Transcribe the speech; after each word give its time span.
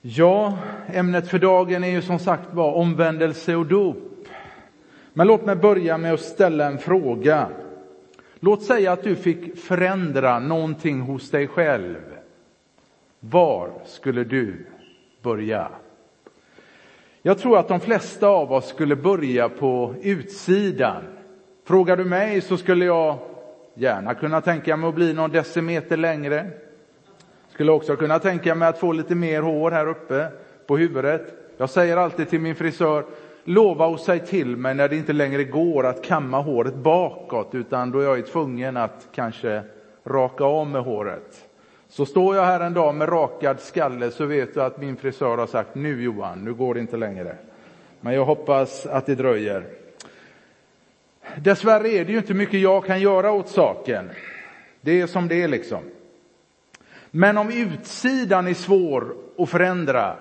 Ja, 0.00 0.58
ämnet 0.86 1.28
för 1.28 1.38
dagen 1.38 1.84
är 1.84 1.88
ju 1.88 2.02
som 2.02 2.18
sagt 2.18 2.54
var 2.54 2.72
omvändelse 2.72 3.56
och 3.56 3.66
dop. 3.66 3.96
Men 5.12 5.26
låt 5.26 5.46
mig 5.46 5.56
börja 5.56 5.98
med 5.98 6.14
att 6.14 6.20
ställa 6.20 6.66
en 6.66 6.78
fråga. 6.78 7.48
Låt 8.40 8.62
säga 8.62 8.92
att 8.92 9.02
du 9.02 9.16
fick 9.16 9.58
förändra 9.58 10.38
någonting 10.38 11.00
hos 11.00 11.30
dig 11.30 11.46
själv. 11.46 11.96
Var 13.20 13.70
skulle 13.84 14.24
du 14.24 14.66
börja? 15.22 15.68
Jag 17.22 17.38
tror 17.38 17.58
att 17.58 17.68
de 17.68 17.80
flesta 17.80 18.28
av 18.28 18.52
oss 18.52 18.68
skulle 18.68 18.96
börja 18.96 19.48
på 19.48 19.94
utsidan. 20.02 21.02
Frågar 21.64 21.96
du 21.96 22.04
mig 22.04 22.40
så 22.40 22.56
skulle 22.56 22.84
jag 22.84 23.18
gärna 23.74 24.14
kunna 24.14 24.40
tänka 24.40 24.76
mig 24.76 24.88
att 24.88 24.94
bli 24.94 25.12
någon 25.12 25.30
decimeter 25.30 25.96
längre. 25.96 26.50
Skulle 27.58 27.72
också 27.72 27.96
kunna 27.96 28.18
tänka 28.18 28.54
mig 28.54 28.68
att 28.68 28.78
få 28.78 28.92
lite 28.92 29.14
mer 29.14 29.42
hår 29.42 29.70
här 29.70 29.86
uppe 29.86 30.28
på 30.66 30.76
huvudet. 30.76 31.34
Jag 31.56 31.70
säger 31.70 31.96
alltid 31.96 32.28
till 32.28 32.40
min 32.40 32.54
frisör, 32.54 33.04
lova 33.44 33.86
och 33.86 34.00
säg 34.00 34.20
till 34.20 34.56
mig 34.56 34.74
när 34.74 34.88
det 34.88 34.96
inte 34.96 35.12
längre 35.12 35.44
går 35.44 35.86
att 35.86 36.04
kamma 36.04 36.40
håret 36.40 36.74
bakåt, 36.74 37.54
utan 37.54 37.90
då 37.90 38.02
jag 38.02 38.18
är 38.18 38.22
tvungen 38.22 38.76
att 38.76 39.08
kanske 39.14 39.62
raka 40.06 40.44
av 40.44 40.66
med 40.66 40.82
håret. 40.82 41.48
Så 41.88 42.06
står 42.06 42.36
jag 42.36 42.44
här 42.44 42.60
en 42.60 42.74
dag 42.74 42.94
med 42.94 43.08
rakad 43.08 43.60
skalle 43.60 44.10
så 44.10 44.24
vet 44.24 44.54
du 44.54 44.62
att 44.62 44.80
min 44.80 44.96
frisör 44.96 45.38
har 45.38 45.46
sagt, 45.46 45.74
nu 45.74 46.02
Johan, 46.02 46.44
nu 46.44 46.54
går 46.54 46.74
det 46.74 46.80
inte 46.80 46.96
längre. 46.96 47.36
Men 48.00 48.14
jag 48.14 48.24
hoppas 48.24 48.86
att 48.86 49.06
det 49.06 49.14
dröjer. 49.14 49.64
Dessvärre 51.36 51.88
är 51.88 52.04
det 52.04 52.12
ju 52.12 52.18
inte 52.18 52.34
mycket 52.34 52.60
jag 52.60 52.84
kan 52.84 53.00
göra 53.00 53.32
åt 53.32 53.48
saken. 53.48 54.10
Det 54.80 55.00
är 55.00 55.06
som 55.06 55.28
det 55.28 55.42
är 55.42 55.48
liksom. 55.48 55.80
Men 57.10 57.38
om 57.38 57.50
utsidan 57.50 58.46
är 58.46 58.54
svår 58.54 59.16
att 59.38 59.48
förändra 59.48 60.16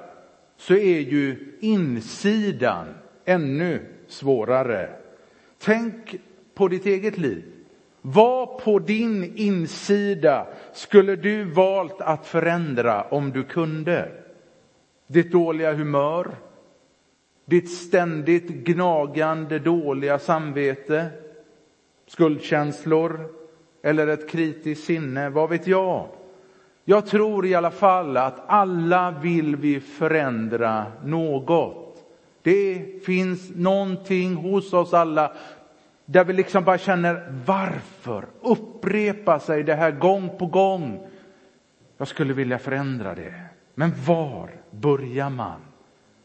så 0.57 0.73
är 0.73 0.99
ju 0.99 1.57
insidan 1.59 2.85
ännu 3.25 3.79
svårare. 4.07 4.89
Tänk 5.59 6.16
på 6.53 6.67
ditt 6.67 6.85
eget 6.85 7.17
liv. 7.17 7.44
Vad 8.02 8.57
på 8.63 8.79
din 8.79 9.33
insida 9.35 10.47
skulle 10.73 11.16
du 11.16 11.44
valt 11.44 12.02
att 12.02 12.25
förändra 12.25 13.03
om 13.03 13.31
du 13.31 13.44
kunde? 13.44 14.11
Ditt 15.07 15.31
dåliga 15.31 15.73
humör? 15.73 16.35
Ditt 17.45 17.72
ständigt 17.72 18.47
gnagande 18.47 19.59
dåliga 19.59 20.19
samvete? 20.19 21.05
Skuldkänslor? 22.07 23.33
Eller 23.83 24.07
ett 24.07 24.29
kritiskt 24.29 24.83
sinne? 24.83 25.29
Vad 25.29 25.49
vet 25.49 25.67
jag? 25.67 26.07
Jag 26.89 27.05
tror 27.05 27.45
i 27.45 27.55
alla 27.55 27.71
fall 27.71 28.17
att 28.17 28.43
alla 28.47 29.11
vill 29.11 29.55
vi 29.55 29.80
förändra 29.80 30.85
något. 31.03 32.05
Det 32.41 32.85
finns 33.05 33.52
någonting 33.55 34.35
hos 34.35 34.73
oss 34.73 34.94
alla 34.94 35.31
där 36.05 36.23
vi 36.23 36.33
liksom 36.33 36.63
bara 36.63 36.77
känner 36.77 37.41
varför 37.45 38.25
upprepar 38.41 39.39
sig 39.39 39.63
det 39.63 39.75
här 39.75 39.91
gång 39.91 40.29
på 40.38 40.45
gång? 40.45 41.07
Jag 41.97 42.07
skulle 42.07 42.33
vilja 42.33 42.59
förändra 42.59 43.16
det. 43.16 43.33
Men 43.75 43.91
var 44.05 44.49
börjar 44.72 45.29
man? 45.29 45.59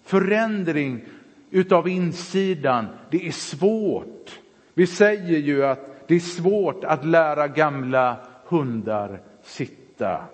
Förändring 0.05 1.05
utav 1.51 1.89
insidan, 1.89 2.87
det 3.11 3.27
är 3.27 3.33
svårt. 3.33 4.41
Vi 4.75 4.87
säger 4.87 5.39
ju 5.39 5.65
att 5.65 6.09
det 6.09 6.15
är 6.15 6.21
svårt 6.21 6.85
att 6.85 7.05
lära 7.05 7.49
gamla 7.49 8.17
hundar 8.45 9.21
sitta. 9.43 10.25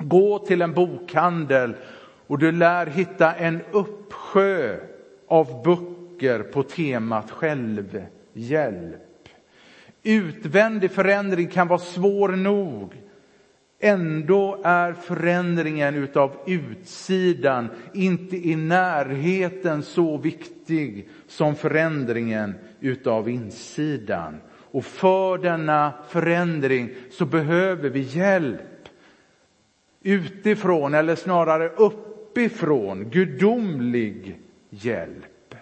Gå 0.00 0.38
till 0.38 0.62
en 0.62 0.74
bokhandel 0.74 1.74
och 2.26 2.38
du 2.38 2.52
lär 2.52 2.86
hitta 2.86 3.34
en 3.34 3.60
uppsjö 3.72 4.76
av 5.28 5.62
böcker 5.64 6.42
på 6.42 6.62
temat 6.62 7.30
självhjälp. 7.30 9.28
Utvändig 10.02 10.90
förändring 10.90 11.48
kan 11.48 11.68
vara 11.68 11.78
svår 11.78 12.28
nog. 12.28 12.92
Ändå 13.80 14.60
är 14.64 14.92
förändringen 14.92 15.94
utav 15.94 16.36
utsidan 16.46 17.68
inte 17.94 18.36
i 18.36 18.56
närheten 18.56 19.82
så 19.82 20.16
viktig 20.16 21.08
som 21.28 21.54
förändringen 21.54 22.54
utav 22.80 23.28
insidan. 23.28 24.40
Och 24.72 24.84
för 24.84 25.38
denna 25.38 25.92
förändring 26.08 26.90
så 27.10 27.24
behöver 27.24 27.90
vi 27.90 28.00
hjälp 28.00 28.60
utifrån, 30.02 30.94
eller 30.94 31.16
snarare 31.16 31.68
uppifrån, 31.68 33.10
gudomlig 33.10 34.40
hjälp. 34.70 35.54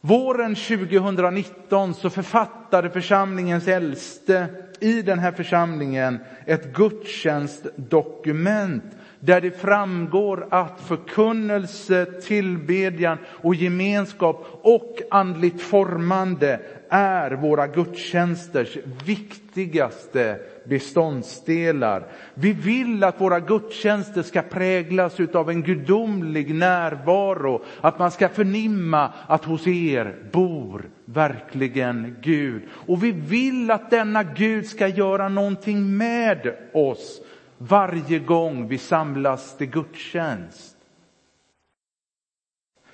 Våren 0.00 0.54
2019 0.54 1.94
så 1.94 2.10
författade 2.10 2.90
församlingens 2.90 3.68
äldste 3.68 4.46
i 4.80 5.02
den 5.02 5.18
här 5.18 5.32
församlingen 5.32 6.18
ett 6.46 6.74
gudstjänstdokument 6.74 8.84
där 9.20 9.40
det 9.40 9.50
framgår 9.50 10.46
att 10.50 10.80
förkunnelse, 10.80 12.06
tillbedjan 12.06 13.18
och 13.26 13.54
gemenskap 13.54 14.46
och 14.62 14.98
andligt 15.10 15.60
formande 15.60 16.60
är 16.88 17.30
våra 17.30 17.66
gudstjänsters 17.66 18.76
viktigaste 19.06 20.38
beståndsdelar. 20.64 22.06
Vi 22.34 22.52
vill 22.52 23.04
att 23.04 23.20
våra 23.20 23.40
gudstjänster 23.40 24.22
ska 24.22 24.42
präglas 24.42 25.20
av 25.20 25.50
en 25.50 25.62
gudomlig 25.62 26.54
närvaro, 26.54 27.62
att 27.80 27.98
man 27.98 28.10
ska 28.10 28.28
förnimma 28.28 29.12
att 29.26 29.44
hos 29.44 29.66
er 29.66 30.16
bor 30.32 30.90
verkligen 31.04 32.16
Gud. 32.20 32.62
Och 32.86 33.04
vi 33.04 33.12
vill 33.12 33.70
att 33.70 33.90
denna 33.90 34.22
Gud 34.22 34.66
ska 34.66 34.88
göra 34.88 35.28
någonting 35.28 35.96
med 35.96 36.54
oss 36.72 37.20
varje 37.58 38.18
gång 38.18 38.68
vi 38.68 38.78
samlas 38.78 39.56
till 39.56 39.70
gudstjänst. 39.70 40.76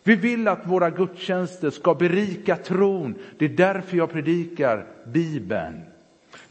Vi 0.03 0.17
vill 0.17 0.49
att 0.49 0.67
våra 0.67 0.91
gudstjänster 0.91 1.71
ska 1.71 1.95
berika 1.95 2.57
tron. 2.57 3.15
Det 3.39 3.45
är 3.45 3.49
därför 3.49 3.97
jag 3.97 4.13
predikar 4.13 4.87
Bibeln. 5.07 5.90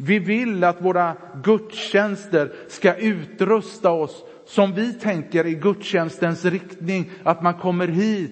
Vi 0.02 0.20
vill 0.20 0.64
att 0.64 0.82
våra 0.82 1.16
gudstjänster 1.44 2.52
ska 2.68 2.96
utrusta 2.96 3.92
oss 3.92 4.24
som 4.46 4.74
vi 4.74 4.94
tänker 4.94 5.48
i 5.48 5.54
gudstjänstens 5.56 6.46
riktning, 6.46 7.12
att 7.24 7.42
man 7.42 7.54
kommer 7.54 7.88
hit 7.88 8.32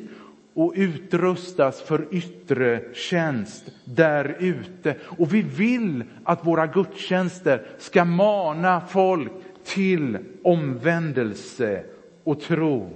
och 0.53 0.73
utrustas 0.75 1.81
för 1.81 2.07
yttre 2.11 2.93
tjänst 2.93 3.63
där 3.85 4.35
ute. 4.39 4.95
Och 5.03 5.33
vi 5.33 5.41
vill 5.41 6.03
att 6.23 6.45
våra 6.45 6.67
gudstjänster 6.67 7.65
ska 7.77 8.05
mana 8.05 8.81
folk 8.81 9.31
till 9.63 10.17
omvändelse 10.43 11.83
och 12.23 12.41
tro. 12.41 12.91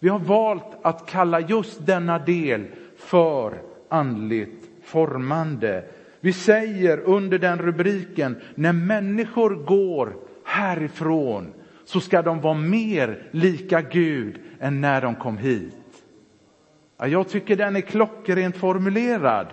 Vi 0.00 0.08
har 0.08 0.18
valt 0.18 0.76
att 0.82 1.06
kalla 1.06 1.40
just 1.40 1.86
denna 1.86 2.18
del 2.18 2.66
för 2.96 3.62
andligt 3.88 4.70
formande. 4.84 5.84
Vi 6.26 6.32
säger 6.32 6.98
under 6.98 7.38
den 7.38 7.58
rubriken, 7.58 8.36
när 8.54 8.72
människor 8.72 9.54
går 9.54 10.16
härifrån 10.44 11.52
så 11.84 12.00
ska 12.00 12.22
de 12.22 12.40
vara 12.40 12.54
mer 12.54 13.22
lika 13.30 13.82
Gud 13.82 14.40
än 14.60 14.80
när 14.80 15.00
de 15.00 15.14
kom 15.14 15.38
hit. 15.38 16.04
Jag 16.98 17.28
tycker 17.28 17.56
den 17.56 17.76
är 17.76 17.80
klockrent 17.80 18.56
formulerad. 18.56 19.46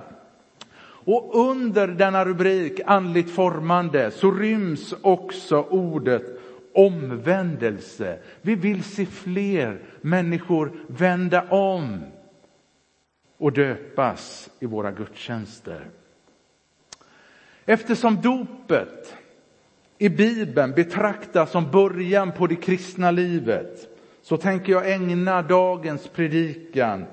Och 1.06 1.50
under 1.50 1.88
denna 1.88 2.25
rubrik, 2.25 2.79
andligt 2.85 3.29
formande, 3.29 4.11
så 4.11 4.31
ryms 4.31 4.94
också 5.01 5.61
ordet 5.61 6.23
omvändelse. 6.73 8.19
Vi 8.41 8.55
vill 8.55 8.84
se 8.84 9.05
fler 9.05 9.79
människor 10.02 10.72
vända 10.87 11.43
om 11.49 11.99
och 13.37 13.53
döpas 13.53 14.49
i 14.59 14.66
våra 14.66 14.91
gudstjänster. 14.91 15.90
Eftersom 17.65 18.21
dopet 18.21 19.15
i 19.97 20.09
Bibeln 20.09 20.71
betraktas 20.71 21.51
som 21.51 21.71
början 21.71 22.31
på 22.31 22.47
det 22.47 22.55
kristna 22.55 23.11
livet 23.11 23.87
så 24.21 24.37
tänker 24.37 24.71
jag 24.73 24.91
ägna 24.91 25.41
dagens 25.41 26.07
predikan 26.07 27.05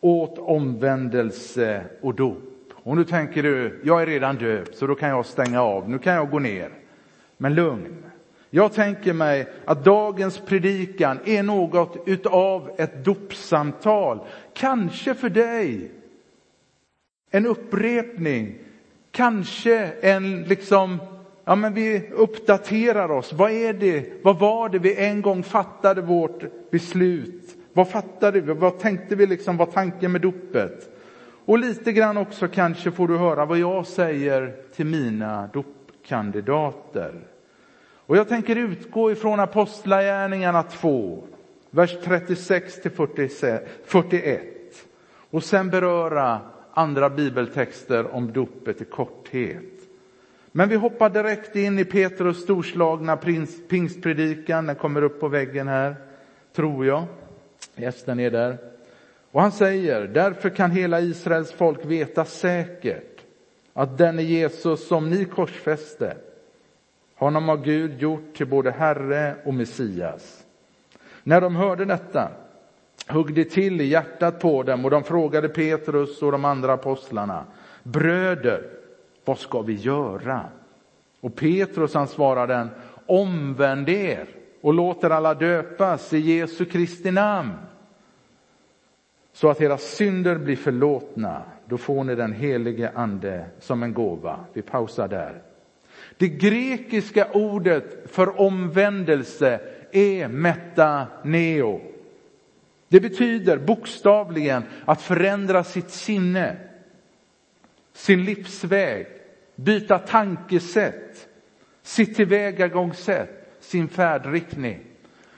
åt 0.00 0.38
omvändelse 0.38 1.84
och 2.00 2.14
dop. 2.14 2.72
Och 2.74 2.96
nu 2.96 3.04
tänker 3.04 3.42
du, 3.42 3.80
jag 3.84 4.02
är 4.02 4.06
redan 4.06 4.36
döpt 4.36 4.76
så 4.76 4.86
då 4.86 4.94
kan 4.94 5.08
jag 5.08 5.26
stänga 5.26 5.62
av, 5.62 5.90
nu 5.90 5.98
kan 5.98 6.14
jag 6.14 6.30
gå 6.30 6.38
ner. 6.38 6.70
Men 7.36 7.54
lugn. 7.54 8.04
Jag 8.50 8.72
tänker 8.72 9.12
mig 9.12 9.48
att 9.64 9.84
dagens 9.84 10.38
predikan 10.38 11.18
är 11.24 11.42
något 11.42 11.96
utav 12.06 12.70
ett 12.78 13.04
dopsamtal. 13.04 14.20
Kanske 14.54 15.14
för 15.14 15.28
dig 15.28 15.90
en 17.30 17.46
upprepning, 17.46 18.58
kanske 19.12 19.92
en 20.00 20.42
liksom 20.42 20.98
ja 21.44 21.54
men 21.54 21.74
vi 21.74 22.10
uppdaterar 22.12 23.10
oss. 23.10 23.32
Vad 23.32 23.50
är 23.50 23.72
det, 23.72 24.24
vad 24.24 24.38
var 24.38 24.68
det 24.68 24.78
vi 24.78 24.96
en 24.96 25.22
gång 25.22 25.42
fattade 25.42 26.02
vårt 26.02 26.70
beslut? 26.70 27.56
Vad 27.72 27.88
fattade 27.88 28.40
vi? 28.40 28.52
Vad 28.52 28.78
tänkte 28.78 29.16
vi 29.16 29.26
liksom 29.26 29.56
var 29.56 29.66
tanken 29.66 30.12
med 30.12 30.20
dopet? 30.20 30.96
Och 31.44 31.58
lite 31.58 31.92
grann 31.92 32.16
också 32.16 32.48
kanske 32.48 32.90
får 32.90 33.08
du 33.08 33.16
höra 33.16 33.44
vad 33.44 33.58
jag 33.58 33.86
säger 33.86 34.56
till 34.76 34.86
mina 34.86 35.50
dopkandidater. 35.52 37.12
Och 38.06 38.16
jag 38.16 38.28
tänker 38.28 38.56
utgå 38.56 39.12
ifrån 39.12 39.40
Apostlagärningarna 39.40 40.62
2, 40.62 41.24
vers 41.70 41.96
36 42.04 42.82
till 42.82 42.90
41. 43.84 44.42
Och 45.30 45.44
sen 45.44 45.70
beröra 45.70 46.40
andra 46.74 47.10
bibeltexter 47.10 48.14
om 48.14 48.32
dopet 48.32 48.80
i 48.80 48.84
korthet. 48.84 49.64
Men 50.52 50.68
vi 50.68 50.76
hoppar 50.76 51.10
direkt 51.10 51.56
in 51.56 51.78
i 51.78 51.84
Petrus 51.84 52.42
storslagna 52.42 53.16
pingstpredikan, 53.68 54.66
den 54.66 54.76
kommer 54.76 55.02
upp 55.02 55.20
på 55.20 55.28
väggen 55.28 55.68
här, 55.68 55.96
tror 56.52 56.86
jag. 56.86 57.04
Gästen 57.76 58.20
är 58.20 58.30
där. 58.30 58.58
Och 59.30 59.42
han 59.42 59.52
säger, 59.52 60.06
därför 60.06 60.50
kan 60.50 60.70
hela 60.70 61.00
Israels 61.00 61.52
folk 61.52 61.84
veta 61.84 62.24
säkert 62.24 63.20
att 63.72 63.98
denne 63.98 64.22
Jesus 64.22 64.88
som 64.88 65.10
ni 65.10 65.24
korsfäste, 65.24 66.16
honom 67.14 67.48
har 67.48 67.56
Gud 67.56 68.02
gjort 68.02 68.34
till 68.34 68.46
både 68.46 68.70
Herre 68.70 69.34
och 69.44 69.54
Messias. 69.54 70.44
När 71.22 71.40
de 71.40 71.56
hörde 71.56 71.84
detta 71.84 72.30
högg 73.10 73.34
det 73.34 73.44
till 73.44 73.80
i 73.80 73.84
hjärtat 73.84 74.40
på 74.40 74.62
dem 74.62 74.84
och 74.84 74.90
de 74.90 75.04
frågade 75.04 75.48
Petrus 75.48 76.22
och 76.22 76.32
de 76.32 76.44
andra 76.44 76.72
apostlarna, 76.72 77.44
bröder, 77.82 78.62
vad 79.24 79.38
ska 79.38 79.62
vi 79.62 79.74
göra? 79.74 80.44
Och 81.20 81.36
Petrus 81.36 81.94
han 81.94 82.08
svarade, 82.08 82.68
omvänd 83.06 83.88
er 83.88 84.26
och 84.60 84.74
låter 84.74 85.10
alla 85.10 85.34
döpas 85.34 86.12
i 86.12 86.18
Jesu 86.18 86.64
Kristi 86.64 87.10
namn 87.10 87.52
så 89.32 89.50
att 89.50 89.60
era 89.60 89.78
synder 89.78 90.38
blir 90.38 90.56
förlåtna. 90.56 91.42
Då 91.64 91.78
får 91.78 92.04
ni 92.04 92.14
den 92.14 92.32
helige 92.32 92.90
ande 92.94 93.44
som 93.58 93.82
en 93.82 93.94
gåva. 93.94 94.40
Vi 94.52 94.62
pausar 94.62 95.08
där. 95.08 95.42
Det 96.16 96.28
grekiska 96.28 97.26
ordet 97.32 98.10
för 98.10 98.40
omvändelse 98.40 99.60
är 99.92 100.28
metaneo. 100.28 101.80
Det 102.90 103.00
betyder 103.00 103.58
bokstavligen 103.58 104.62
att 104.84 105.02
förändra 105.02 105.64
sitt 105.64 105.90
sinne, 105.90 106.56
sin 107.92 108.24
livsväg, 108.24 109.06
byta 109.54 109.98
tankesätt, 109.98 111.28
sitt 111.82 112.16
tillvägagångssätt, 112.16 113.56
sin 113.60 113.88
färdriktning. 113.88 114.80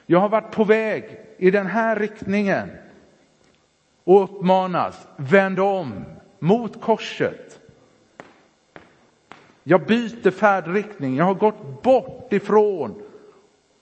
Jag 0.07 0.19
har 0.21 0.29
varit 0.29 0.51
på 0.51 0.65
väg 0.65 1.21
i 1.39 1.51
den 1.51 1.67
här 1.67 1.97
riktningen 1.97 2.71
och 4.05 4.23
uppmanas, 4.25 5.07
vänd 5.17 5.61
om 5.61 6.05
mot 6.39 6.81
korset. 6.81 7.61
Jag 9.63 9.87
byter 9.87 10.31
färdriktning, 10.31 11.17
jag 11.17 11.25
har 11.25 11.35
gått 11.35 11.83
bort 11.83 12.33
ifrån 12.33 13.03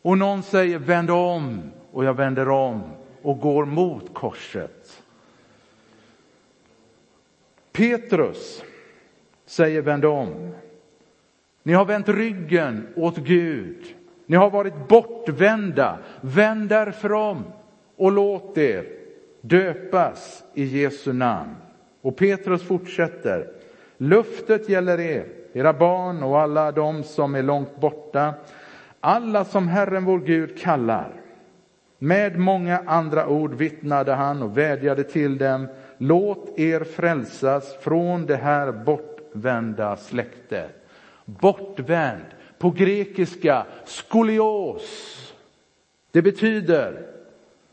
och 0.02 0.18
någon 0.18 0.42
säger 0.42 0.78
vänd 0.78 1.10
om 1.10 1.62
och 1.92 2.04
jag 2.04 2.14
vänder 2.14 2.48
om 2.48 2.82
och 3.22 3.40
går 3.40 3.64
mot 3.64 4.14
korset. 4.14 5.02
Petrus 7.72 8.64
säger 9.46 9.82
vänd 9.82 10.04
om. 10.04 10.54
Ni 11.62 11.72
har 11.72 11.84
vänt 11.84 12.08
ryggen 12.08 12.88
åt 12.96 13.16
Gud. 13.16 13.94
Ni 14.26 14.36
har 14.36 14.50
varit 14.50 14.88
bortvända. 14.88 15.98
Vänd 16.20 16.68
därför 16.68 17.12
om 17.12 17.44
och 17.96 18.12
låt 18.12 18.58
er 18.58 18.86
döpas 19.40 20.44
i 20.54 20.64
Jesu 20.64 21.12
namn. 21.12 21.56
Och 22.00 22.16
Petrus 22.16 22.62
fortsätter. 22.62 23.46
Luftet 23.96 24.68
gäller 24.68 25.00
er, 25.00 25.26
era 25.52 25.72
barn 25.72 26.22
och 26.22 26.40
alla 26.40 26.72
de 26.72 27.02
som 27.02 27.34
är 27.34 27.42
långt 27.42 27.76
borta, 27.80 28.34
alla 29.00 29.44
som 29.44 29.68
Herren 29.68 30.04
vår 30.04 30.18
Gud 30.18 30.58
kallar. 30.58 31.19
Med 32.02 32.38
många 32.38 32.82
andra 32.86 33.28
ord 33.28 33.54
vittnade 33.54 34.12
han 34.14 34.42
och 34.42 34.58
vädjade 34.58 35.04
till 35.04 35.38
dem, 35.38 35.68
låt 35.98 36.58
er 36.58 36.84
frälsas 36.84 37.76
från 37.80 38.26
det 38.26 38.36
här 38.36 38.72
bortvända 38.72 39.96
släktet. 39.96 40.70
Bortvänd, 41.24 42.24
på 42.58 42.70
grekiska 42.70 43.66
skolios. 43.84 45.16
Det 46.10 46.22
betyder 46.22 47.06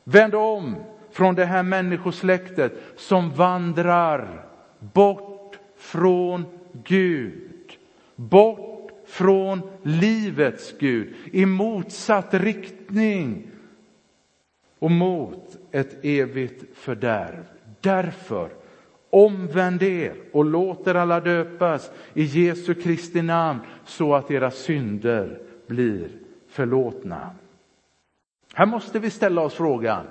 vänd 0.03 0.35
om 0.35 0.75
från 1.11 1.35
det 1.35 1.45
här 1.45 1.63
människosläktet 1.63 2.73
som 2.95 3.29
vandrar 3.29 4.45
bort 4.79 5.59
från 5.77 6.45
Gud. 6.83 7.71
Bort 8.15 8.91
från 9.05 9.61
livets 9.83 10.73
Gud, 10.79 11.13
i 11.31 11.45
motsatt 11.45 12.33
riktning 12.33 13.51
och 14.79 14.91
mot 14.91 15.57
ett 15.71 16.05
evigt 16.05 16.77
fördärv. 16.77 17.45
Därför 17.81 18.49
omvänd 19.09 19.83
er 19.83 20.15
och 20.33 20.45
låt 20.45 20.87
er 20.87 20.95
alla 20.95 21.19
döpas 21.19 21.91
i 22.13 22.23
Jesu 22.23 22.73
Kristi 22.73 23.21
namn 23.21 23.59
så 23.85 24.15
att 24.15 24.31
era 24.31 24.51
synder 24.51 25.41
blir 25.67 26.09
förlåtna. 26.47 27.35
Här 28.53 28.65
måste 28.65 28.99
vi 28.99 29.09
ställa 29.09 29.41
oss 29.41 29.53
frågan, 29.53 30.05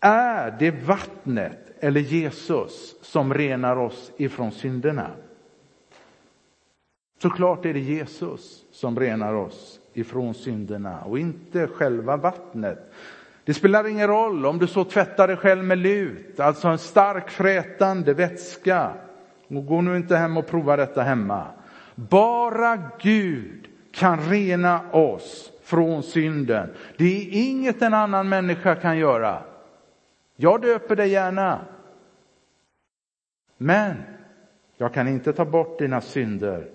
är 0.00 0.56
det 0.58 0.70
vattnet 0.70 1.72
eller 1.80 2.00
Jesus 2.00 2.96
som 3.02 3.34
renar 3.34 3.76
oss 3.76 4.12
ifrån 4.16 4.52
synderna? 4.52 5.10
Såklart 7.22 7.64
är 7.64 7.74
det 7.74 7.80
Jesus 7.80 8.64
som 8.70 9.00
renar 9.00 9.34
oss 9.34 9.80
ifrån 9.94 10.34
synderna 10.34 11.00
och 11.00 11.18
inte 11.18 11.66
själva 11.66 12.16
vattnet. 12.16 12.92
Det 13.44 13.54
spelar 13.54 13.88
ingen 13.88 14.08
roll 14.08 14.46
om 14.46 14.58
du 14.58 14.66
så 14.66 14.84
tvättar 14.84 15.28
dig 15.28 15.36
själv 15.36 15.64
med 15.64 15.78
lut, 15.78 16.40
alltså 16.40 16.68
en 16.68 16.78
stark 16.78 17.30
frätande 17.30 18.14
vätska. 18.14 18.92
Och 19.48 19.66
gå 19.66 19.80
nu 19.80 19.96
inte 19.96 20.16
hem 20.16 20.36
och 20.36 20.46
prova 20.46 20.76
detta 20.76 21.02
hemma. 21.02 21.46
Bara 21.94 22.90
Gud 23.00 23.68
kan 23.92 24.20
rena 24.20 24.90
oss 24.92 25.52
från 25.62 26.02
synden. 26.02 26.70
Det 26.96 27.04
är 27.04 27.48
inget 27.48 27.82
en 27.82 27.94
annan 27.94 28.28
människa 28.28 28.74
kan 28.74 28.98
göra. 28.98 29.42
Jag 30.36 30.62
döper 30.62 30.96
dig 30.96 31.08
gärna. 31.08 31.60
Men 33.56 33.96
jag 34.76 34.94
kan 34.94 35.08
inte 35.08 35.32
ta 35.32 35.44
bort 35.44 35.78
dina 35.78 36.00
synder. 36.00 36.68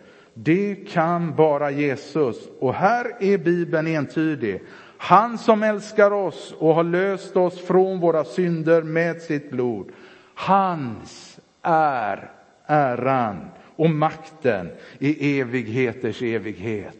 Det 0.44 0.76
kan 0.76 1.36
bara 1.36 1.72
Jesus. 1.72 2.50
Och 2.60 2.74
här 2.74 3.12
är 3.20 3.38
Bibeln 3.38 3.88
entydig. 3.88 4.62
Han 4.98 5.38
som 5.38 5.64
älskar 5.64 6.12
oss 6.12 6.56
och 6.60 6.76
har 6.76 6.84
löst 6.84 7.38
oss 7.38 7.60
från 7.62 8.00
våra 8.00 8.24
synder 8.24 8.82
med 8.82 9.22
sitt 9.22 9.52
blod. 9.52 9.92
Hans 10.36 11.40
är 11.62 12.32
äran 12.66 13.50
och 13.76 13.90
makten 13.90 14.70
i 15.00 15.40
evigheters 15.40 16.22
evighet. 16.22 17.00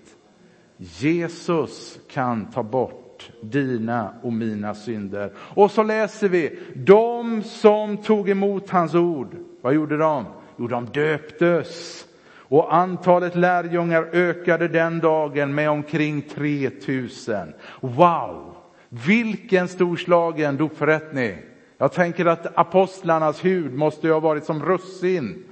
Jesus 0.78 2.00
kan 2.12 2.52
ta 2.52 2.64
bort 2.64 3.32
dina 3.42 4.14
och 4.22 4.34
mina 4.34 4.76
synder. 4.76 5.34
Och 5.38 5.72
så 5.72 5.84
läser 5.84 6.30
vi, 6.30 6.60
de 6.76 7.44
som 7.44 7.98
tog 7.98 8.30
emot 8.30 8.70
hans 8.70 8.96
ord, 8.96 9.36
vad 9.62 9.74
gjorde 9.74 9.98
de? 9.98 10.26
Jo, 10.58 10.68
de 10.68 10.86
döptes 10.86 12.06
och 12.50 12.76
antalet 12.76 13.36
lärjungar 13.36 14.10
ökade 14.14 14.68
den 14.68 15.00
dagen 15.00 15.56
med 15.56 15.70
omkring 15.70 16.22
3000. 16.22 17.54
Wow! 17.82 18.56
Vilken 18.90 19.68
storslagen 19.68 20.58
dopförrättning! 20.58 21.38
Jag 21.78 21.94
tänker 21.94 22.26
att 22.26 22.58
apostlarnas 22.58 23.46
hud 23.46 23.74
måste 23.74 24.10
ha 24.10 24.20
varit 24.20 24.46
som 24.46 24.66
russin. 24.66 25.44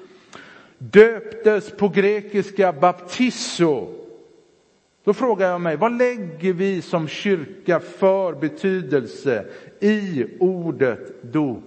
Döptes 0.78 1.72
på 1.72 1.90
grekiska 1.90 2.74
baptisso. 2.74 3.88
Då 5.04 5.14
frågar 5.14 5.50
jag 5.50 5.62
mig, 5.62 5.76
vad 5.76 5.98
lägger 5.98 6.54
vi 6.54 6.82
som 6.82 7.08
kyrka 7.08 7.80
för 7.80 8.34
betydelse 8.34 9.46
i 9.80 10.26
ordet 10.40 11.24
dop? 11.24 11.64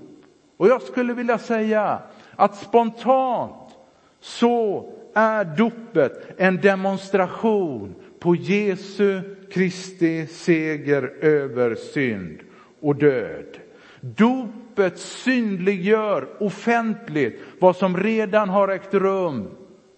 Och 0.56 0.68
jag 0.68 0.82
skulle 0.82 1.14
vilja 1.14 1.38
säga 1.38 1.98
att 2.36 2.56
spontant 2.56 3.76
så 4.20 4.92
är 5.14 5.44
dopet 5.44 6.26
en 6.36 6.56
demonstration 6.56 7.94
på 8.18 8.36
Jesu 8.36 9.20
Kristi 9.50 10.26
seger 10.26 11.02
över 11.20 11.74
synd 11.74 12.38
och 12.80 12.96
död. 12.96 13.58
Dopet 14.00 14.98
synliggör 14.98 16.28
offentligt 16.38 17.40
vad 17.58 17.76
som 17.76 17.96
redan 17.96 18.48
har 18.48 18.68
ägt 18.68 18.94
rum 18.94 19.50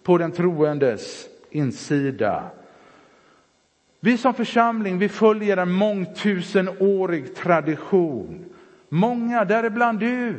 på 0.03 0.17
den 0.17 0.31
troendes 0.31 1.27
insida. 1.51 2.43
Vi 3.99 4.17
som 4.17 4.33
församling, 4.33 4.97
vi 4.97 5.09
följer 5.09 5.57
en 5.57 5.71
mångtusenårig 5.71 7.35
tradition. 7.35 8.45
Många, 8.89 9.45
däribland 9.45 9.99
du, 9.99 10.35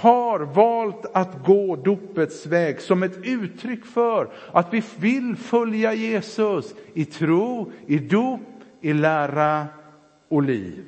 har 0.00 0.40
valt 0.40 1.06
att 1.12 1.44
gå 1.44 1.76
dopets 1.76 2.46
väg 2.46 2.80
som 2.80 3.02
ett 3.02 3.18
uttryck 3.22 3.84
för 3.84 4.28
att 4.52 4.74
vi 4.74 4.82
vill 4.98 5.36
följa 5.36 5.94
Jesus 5.94 6.74
i 6.94 7.04
tro, 7.04 7.72
i 7.86 7.98
dop, 7.98 8.40
i 8.80 8.92
lära 8.92 9.66
och 10.28 10.42
liv. 10.42 10.84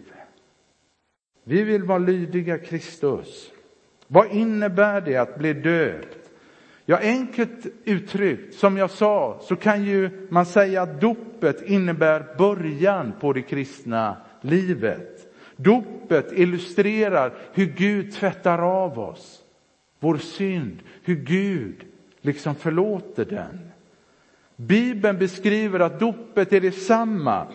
Vi 1.45 1.63
vill 1.63 1.83
vara 1.83 1.99
lydiga 1.99 2.59
Kristus. 2.59 3.51
Vad 4.07 4.33
innebär 4.33 5.01
det 5.01 5.17
att 5.17 5.39
bli 5.39 5.53
döpt? 5.53 6.31
Ja, 6.87 6.99
enkelt 7.03 7.67
uttryckt, 7.85 8.55
som 8.55 8.77
jag 8.77 8.91
sa, 8.91 9.41
så 9.43 9.57
kan 9.57 9.85
ju 9.85 10.27
man 10.31 10.47
säga 10.47 10.83
att 10.83 11.01
dopet 11.01 11.63
innebär 11.63 12.37
början 12.39 13.13
på 13.21 13.33
det 13.33 13.43
kristna 13.43 14.17
livet. 14.41 15.28
Dopet 15.61 16.33
illustrerar 16.33 17.33
hur 17.53 17.67
Gud 17.67 18.13
tvättar 18.13 18.59
av 18.59 18.99
oss 18.99 19.43
vår 20.01 20.17
synd, 20.17 20.79
hur 21.03 21.17
Gud 21.17 21.85
liksom 22.21 22.55
förlåter 22.55 23.25
den. 23.25 23.71
Bibeln 24.57 25.19
beskriver 25.19 25.81
att 25.81 26.01
dopet 26.01 26.53
är 26.53 26.61
detsamma 26.61 27.47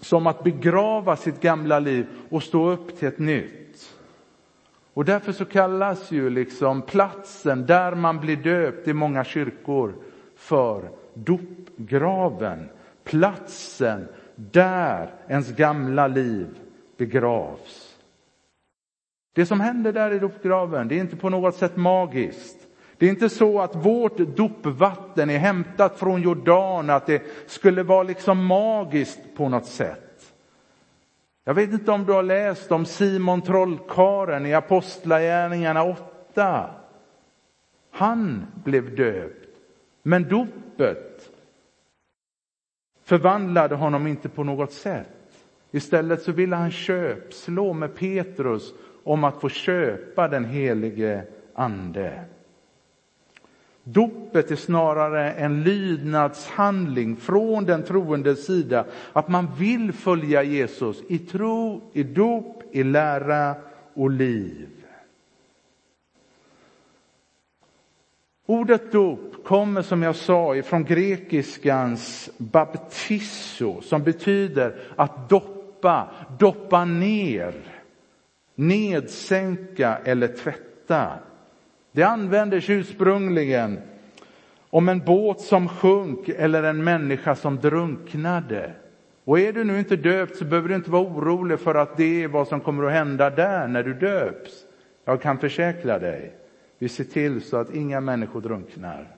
som 0.00 0.26
att 0.26 0.44
begrava 0.44 1.16
sitt 1.16 1.40
gamla 1.40 1.78
liv 1.78 2.06
och 2.28 2.42
stå 2.42 2.70
upp 2.70 2.98
till 2.98 3.08
ett 3.08 3.18
nytt. 3.18 3.94
Och 4.94 5.04
därför 5.04 5.32
så 5.32 5.44
kallas 5.44 6.10
ju 6.10 6.30
liksom 6.30 6.82
platsen 6.82 7.66
där 7.66 7.94
man 7.94 8.20
blir 8.20 8.36
döpt 8.36 8.88
i 8.88 8.92
många 8.92 9.24
kyrkor 9.24 9.94
för 10.36 10.90
dopgraven. 11.14 12.68
Platsen 13.04 14.08
där 14.34 15.10
ens 15.28 15.48
gamla 15.56 16.06
liv 16.06 16.46
begravs. 16.98 17.98
Det 19.32 19.46
som 19.46 19.60
händer 19.60 19.92
där 19.92 20.12
i 20.12 20.18
dopgraven, 20.18 20.88
det 20.88 20.94
är 20.94 21.00
inte 21.00 21.16
på 21.16 21.30
något 21.30 21.56
sätt 21.56 21.76
magiskt. 21.76 22.56
Det 22.96 23.06
är 23.06 23.10
inte 23.10 23.28
så 23.28 23.60
att 23.60 23.74
vårt 23.74 24.16
dopvatten 24.16 25.30
är 25.30 25.38
hämtat 25.38 25.98
från 25.98 26.22
Jordan, 26.22 26.90
att 26.90 27.06
det 27.06 27.22
skulle 27.46 27.82
vara 27.82 28.02
liksom 28.02 28.46
magiskt 28.46 29.20
på 29.36 29.48
något 29.48 29.66
sätt. 29.66 30.34
Jag 31.44 31.54
vet 31.54 31.72
inte 31.72 31.90
om 31.90 32.04
du 32.04 32.12
har 32.12 32.22
läst 32.22 32.72
om 32.72 32.86
Simon 32.86 33.42
trollkaren 33.42 34.46
i 34.46 34.54
Apostlagärningarna 34.54 35.84
8. 35.84 36.70
Han 37.90 38.46
blev 38.64 38.96
döpt, 38.96 39.48
men 40.02 40.28
dopet 40.28 41.30
förvandlade 43.04 43.74
honom 43.74 44.06
inte 44.06 44.28
på 44.28 44.44
något 44.44 44.72
sätt. 44.72 45.17
Istället 45.70 46.22
så 46.22 46.32
ville 46.32 46.56
han 46.56 46.70
köpslå 46.70 47.72
med 47.72 47.94
Petrus 47.94 48.74
om 49.04 49.24
att 49.24 49.40
få 49.40 49.48
köpa 49.48 50.28
den 50.28 50.44
helige 50.44 51.22
ande. 51.54 52.24
Dopet 53.82 54.50
är 54.50 54.56
snarare 54.56 55.32
en 55.32 55.62
lydnadshandling 55.62 57.16
från 57.16 57.64
den 57.64 57.82
troendes 57.82 58.46
sida, 58.46 58.84
att 59.12 59.28
man 59.28 59.48
vill 59.58 59.92
följa 59.92 60.42
Jesus 60.42 61.02
i 61.08 61.18
tro, 61.18 61.90
i 61.92 62.02
dop, 62.02 62.62
i 62.72 62.82
lära 62.82 63.54
och 63.94 64.10
liv. 64.10 64.68
Ordet 68.46 68.92
dop 68.92 69.44
kommer 69.44 69.82
som 69.82 70.02
jag 70.02 70.16
sa 70.16 70.56
ifrån 70.56 70.84
grekiskans 70.84 72.30
baptisso 72.36 73.80
som 73.80 74.02
betyder 74.02 74.74
att 74.96 75.28
doppa, 75.28 75.57
doppa 76.38 76.84
ner, 76.84 77.54
nedsänka 78.54 79.98
eller 80.04 80.28
tvätta. 80.28 81.08
Det 81.92 82.02
användes 82.02 82.70
ursprungligen 82.70 83.78
om 84.70 84.88
en 84.88 84.98
båt 84.98 85.40
som 85.40 85.68
sjönk 85.68 86.28
eller 86.28 86.62
en 86.62 86.84
människa 86.84 87.34
som 87.34 87.56
drunknade. 87.56 88.72
Och 89.24 89.40
är 89.40 89.52
du 89.52 89.64
nu 89.64 89.78
inte 89.78 89.96
döpt 89.96 90.36
så 90.36 90.44
behöver 90.44 90.68
du 90.68 90.74
inte 90.74 90.90
vara 90.90 91.02
orolig 91.02 91.60
för 91.60 91.74
att 91.74 91.96
det 91.96 92.22
är 92.22 92.28
vad 92.28 92.48
som 92.48 92.60
kommer 92.60 92.84
att 92.84 92.92
hända 92.92 93.30
där 93.30 93.68
när 93.68 93.82
du 93.82 93.94
döps. 93.94 94.64
Jag 95.04 95.22
kan 95.22 95.38
försäkra 95.38 95.98
dig, 95.98 96.32
vi 96.78 96.88
ser 96.88 97.04
till 97.04 97.42
så 97.42 97.56
att 97.56 97.74
inga 97.74 98.00
människor 98.00 98.40
drunknar. 98.40 99.17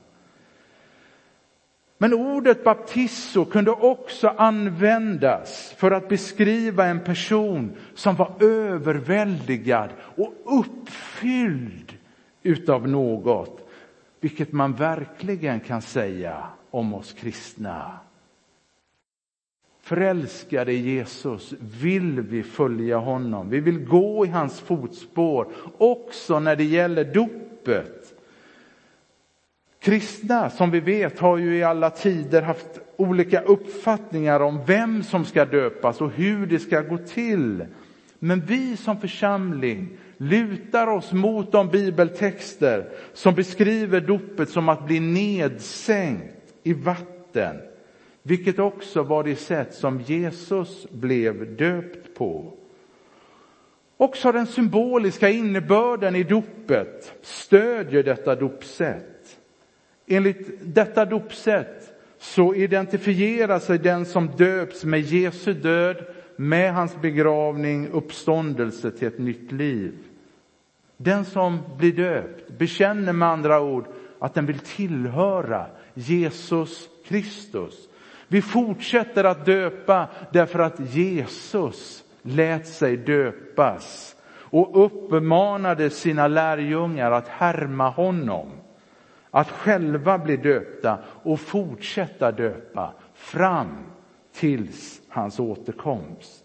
Men 2.02 2.14
ordet 2.14 2.64
baptizo 2.64 3.44
kunde 3.44 3.70
också 3.70 4.28
användas 4.28 5.74
för 5.76 5.90
att 5.90 6.08
beskriva 6.08 6.86
en 6.86 7.04
person 7.04 7.76
som 7.94 8.16
var 8.16 8.32
överväldigad 8.40 9.90
och 10.16 10.34
uppfylld 10.44 11.94
utav 12.42 12.88
något, 12.88 13.68
vilket 14.20 14.52
man 14.52 14.72
verkligen 14.72 15.60
kan 15.60 15.82
säga 15.82 16.46
om 16.70 16.94
oss 16.94 17.12
kristna. 17.12 17.98
Förälskade 19.80 20.72
i 20.72 20.94
Jesus 20.94 21.54
vill 21.60 22.20
vi 22.20 22.42
följa 22.42 22.98
honom. 22.98 23.50
Vi 23.50 23.60
vill 23.60 23.84
gå 23.84 24.26
i 24.26 24.28
hans 24.28 24.60
fotspår 24.60 25.52
också 25.78 26.40
när 26.40 26.56
det 26.56 26.64
gäller 26.64 27.04
dopet. 27.04 27.99
Kristna, 29.80 30.50
som 30.50 30.70
vi 30.70 30.80
vet, 30.80 31.18
har 31.18 31.36
ju 31.36 31.56
i 31.56 31.62
alla 31.62 31.90
tider 31.90 32.42
haft 32.42 32.80
olika 32.96 33.40
uppfattningar 33.40 34.40
om 34.40 34.60
vem 34.66 35.02
som 35.02 35.24
ska 35.24 35.44
döpas 35.44 36.00
och 36.00 36.10
hur 36.10 36.46
det 36.46 36.58
ska 36.58 36.80
gå 36.80 36.98
till. 36.98 37.64
Men 38.18 38.40
vi 38.40 38.76
som 38.76 39.00
församling 39.00 39.88
lutar 40.16 40.86
oss 40.86 41.12
mot 41.12 41.52
de 41.52 41.68
bibeltexter 41.68 42.88
som 43.12 43.34
beskriver 43.34 44.00
dopet 44.00 44.48
som 44.48 44.68
att 44.68 44.86
bli 44.86 45.00
nedsänkt 45.00 46.54
i 46.62 46.72
vatten, 46.72 47.56
vilket 48.22 48.58
också 48.58 49.02
var 49.02 49.24
det 49.24 49.36
sätt 49.36 49.74
som 49.74 50.00
Jesus 50.00 50.86
blev 50.90 51.56
döpt 51.56 52.14
på. 52.14 52.52
Också 53.96 54.32
den 54.32 54.46
symboliska 54.46 55.28
innebörden 55.28 56.16
i 56.16 56.22
dopet 56.22 57.14
stödjer 57.22 58.02
detta 58.02 58.34
dopsätt. 58.34 59.19
Enligt 60.12 60.74
detta 60.74 61.04
dopsätt 61.04 61.92
så 62.18 62.54
identifierar 62.54 63.58
sig 63.58 63.78
den 63.78 64.06
som 64.06 64.26
döps 64.36 64.84
med 64.84 65.00
Jesu 65.00 65.52
död, 65.52 65.96
med 66.36 66.74
hans 66.74 67.00
begravning, 67.00 67.88
uppståndelse 67.88 68.90
till 68.90 69.08
ett 69.08 69.18
nytt 69.18 69.52
liv. 69.52 69.94
Den 70.96 71.24
som 71.24 71.58
blir 71.78 71.92
döpt 71.92 72.58
bekänner 72.58 73.12
med 73.12 73.28
andra 73.28 73.60
ord 73.60 73.84
att 74.18 74.34
den 74.34 74.46
vill 74.46 74.58
tillhöra 74.58 75.66
Jesus 75.94 76.88
Kristus. 77.06 77.88
Vi 78.28 78.42
fortsätter 78.42 79.24
att 79.24 79.46
döpa 79.46 80.08
därför 80.32 80.58
att 80.58 80.94
Jesus 80.94 82.04
lät 82.22 82.68
sig 82.68 82.96
döpas 82.96 84.16
och 84.32 84.84
uppmanade 84.84 85.90
sina 85.90 86.28
lärjungar 86.28 87.10
att 87.10 87.28
härma 87.28 87.88
honom. 87.88 88.50
Att 89.30 89.50
själva 89.50 90.18
bli 90.18 90.36
döpta 90.36 90.98
och 91.22 91.40
fortsätta 91.40 92.32
döpa 92.32 92.92
fram 93.14 93.78
tills 94.32 95.02
hans 95.08 95.40
återkomst. 95.40 96.44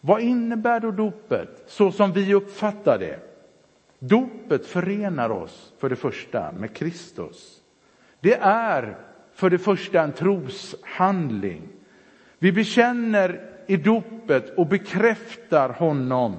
Vad 0.00 0.20
innebär 0.20 0.80
då 0.80 0.90
dopet 0.90 1.64
så 1.66 1.92
som 1.92 2.12
vi 2.12 2.34
uppfattar 2.34 2.98
det? 2.98 3.20
Dopet 3.98 4.66
förenar 4.66 5.30
oss 5.30 5.72
för 5.78 5.88
det 5.88 5.96
första 5.96 6.52
med 6.52 6.74
Kristus. 6.74 7.62
Det 8.20 8.34
är 8.40 8.96
för 9.32 9.50
det 9.50 9.58
första 9.58 10.02
en 10.02 10.12
troshandling. 10.12 11.62
Vi 12.38 12.52
bekänner 12.52 13.50
i 13.66 13.76
dopet 13.76 14.58
och 14.58 14.66
bekräftar 14.66 15.68
honom 15.68 16.36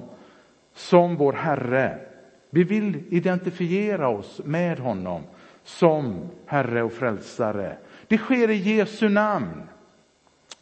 som 0.72 1.16
vår 1.16 1.32
Herre. 1.32 2.07
Vi 2.50 2.64
vill 2.64 3.02
identifiera 3.10 4.08
oss 4.08 4.40
med 4.44 4.78
honom 4.78 5.22
som 5.64 6.28
Herre 6.46 6.82
och 6.82 6.92
Frälsare. 6.92 7.76
Det 8.08 8.18
sker 8.18 8.50
i 8.50 8.56
Jesu 8.56 9.08
namn, 9.08 9.62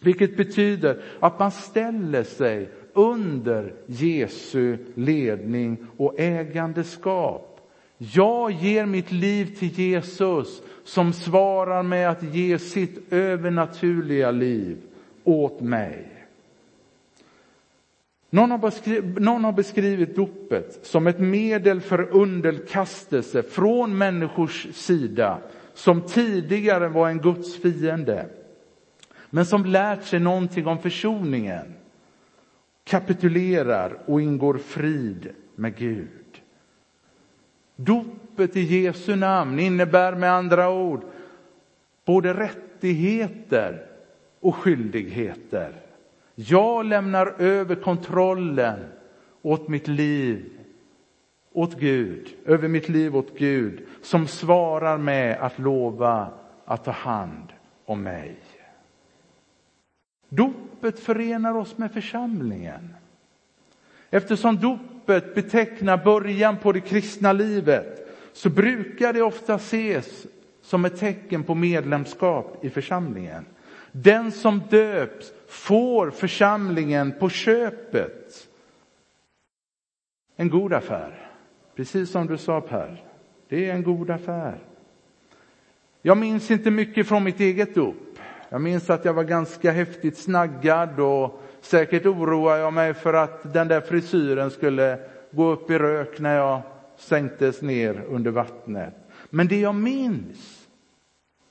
vilket 0.00 0.36
betyder 0.36 1.02
att 1.20 1.38
man 1.38 1.50
ställer 1.50 2.22
sig 2.22 2.70
under 2.92 3.74
Jesu 3.86 4.78
ledning 4.94 5.76
och 5.96 6.20
ägandeskap. 6.20 7.52
Jag 7.98 8.50
ger 8.50 8.86
mitt 8.86 9.12
liv 9.12 9.56
till 9.58 9.78
Jesus 9.78 10.62
som 10.84 11.12
svarar 11.12 11.82
med 11.82 12.10
att 12.10 12.22
ge 12.22 12.58
sitt 12.58 13.12
övernaturliga 13.12 14.30
liv 14.30 14.76
åt 15.24 15.60
mig. 15.60 16.15
Någon 18.30 18.50
har, 18.50 18.58
beskrivit, 18.58 19.18
någon 19.18 19.44
har 19.44 19.52
beskrivit 19.52 20.16
dopet 20.16 20.78
som 20.82 21.06
ett 21.06 21.20
medel 21.20 21.80
för 21.80 22.02
underkastelse 22.10 23.42
från 23.42 23.98
människors 23.98 24.66
sida 24.74 25.38
som 25.74 26.02
tidigare 26.02 26.88
var 26.88 27.08
en 27.08 27.18
Guds 27.18 27.56
fiende, 27.56 28.26
men 29.30 29.46
som 29.46 29.64
lärt 29.64 30.04
sig 30.04 30.20
någonting 30.20 30.66
om 30.66 30.78
försoningen, 30.78 31.74
kapitulerar 32.84 33.98
och 34.06 34.20
ingår 34.22 34.58
frid 34.58 35.28
med 35.54 35.76
Gud. 35.76 36.08
Dopet 37.76 38.56
i 38.56 38.60
Jesu 38.60 39.16
namn 39.16 39.58
innebär 39.58 40.14
med 40.14 40.32
andra 40.32 40.70
ord 40.70 41.04
både 42.04 42.34
rättigheter 42.34 43.86
och 44.40 44.56
skyldigheter. 44.56 45.72
Jag 46.38 46.84
lämnar 46.84 47.26
över 47.38 47.74
kontrollen 47.74 48.78
åt 49.42 49.68
mitt 49.68 49.88
liv, 49.88 50.50
åt 51.52 51.78
Gud, 51.78 52.34
över 52.44 52.68
mitt 52.68 52.88
liv 52.88 53.16
åt 53.16 53.38
Gud, 53.38 53.86
som 54.02 54.26
svarar 54.26 54.98
med 54.98 55.38
att 55.40 55.58
lova 55.58 56.28
att 56.64 56.84
ta 56.84 56.90
hand 56.90 57.52
om 57.84 58.02
mig. 58.02 58.36
Dopet 60.28 61.00
förenar 61.00 61.56
oss 61.56 61.78
med 61.78 61.92
församlingen. 61.92 62.94
Eftersom 64.10 64.56
dopet 64.56 65.34
betecknar 65.34 66.04
början 66.04 66.56
på 66.56 66.72
det 66.72 66.80
kristna 66.80 67.32
livet 67.32 68.08
så 68.32 68.50
brukar 68.50 69.12
det 69.12 69.22
ofta 69.22 69.54
ses 69.54 70.26
som 70.62 70.84
ett 70.84 70.98
tecken 70.98 71.42
på 71.42 71.54
medlemskap 71.54 72.64
i 72.64 72.70
församlingen. 72.70 73.44
Den 74.02 74.32
som 74.32 74.62
döps 74.70 75.32
får 75.48 76.10
församlingen 76.10 77.12
på 77.18 77.28
köpet. 77.28 78.48
En 80.36 80.50
god 80.50 80.72
affär, 80.72 81.30
precis 81.76 82.10
som 82.10 82.26
du 82.26 82.38
sa 82.38 82.60
Per. 82.60 83.04
Det 83.48 83.70
är 83.70 83.74
en 83.74 83.82
god 83.82 84.10
affär. 84.10 84.58
Jag 86.02 86.16
minns 86.16 86.50
inte 86.50 86.70
mycket 86.70 87.08
från 87.08 87.24
mitt 87.24 87.40
eget 87.40 87.74
dop. 87.74 88.18
Jag 88.48 88.60
minns 88.60 88.90
att 88.90 89.04
jag 89.04 89.14
var 89.14 89.24
ganska 89.24 89.70
häftigt 89.70 90.18
snaggad 90.18 91.00
och 91.00 91.42
säkert 91.60 92.06
oroade 92.06 92.60
jag 92.60 92.72
mig 92.72 92.94
för 92.94 93.14
att 93.14 93.52
den 93.52 93.68
där 93.68 93.80
frisyren 93.80 94.50
skulle 94.50 94.98
gå 95.30 95.50
upp 95.50 95.70
i 95.70 95.78
rök 95.78 96.20
när 96.20 96.36
jag 96.36 96.60
sänktes 96.96 97.62
ner 97.62 98.04
under 98.08 98.30
vattnet. 98.30 98.94
Men 99.30 99.48
det 99.48 99.60
jag 99.60 99.74
minns, 99.74 100.68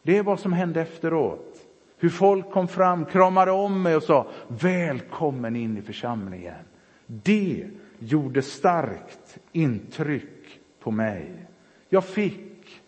det 0.03 0.17
är 0.17 0.23
vad 0.23 0.39
som 0.39 0.53
hände 0.53 0.81
efteråt. 0.81 1.64
Hur 2.05 2.09
folk 2.09 2.51
kom 2.51 2.67
fram, 2.67 3.05
kramade 3.05 3.51
om 3.51 3.81
mig 3.81 3.95
och 3.95 4.03
sa 4.03 4.27
välkommen 4.47 5.55
in 5.55 5.77
i 5.77 5.81
församlingen. 5.81 6.55
Det 7.05 7.67
gjorde 7.99 8.41
starkt 8.41 9.37
intryck 9.51 10.59
på 10.79 10.91
mig. 10.91 11.31
Jag 11.89 12.05
fick 12.05 12.81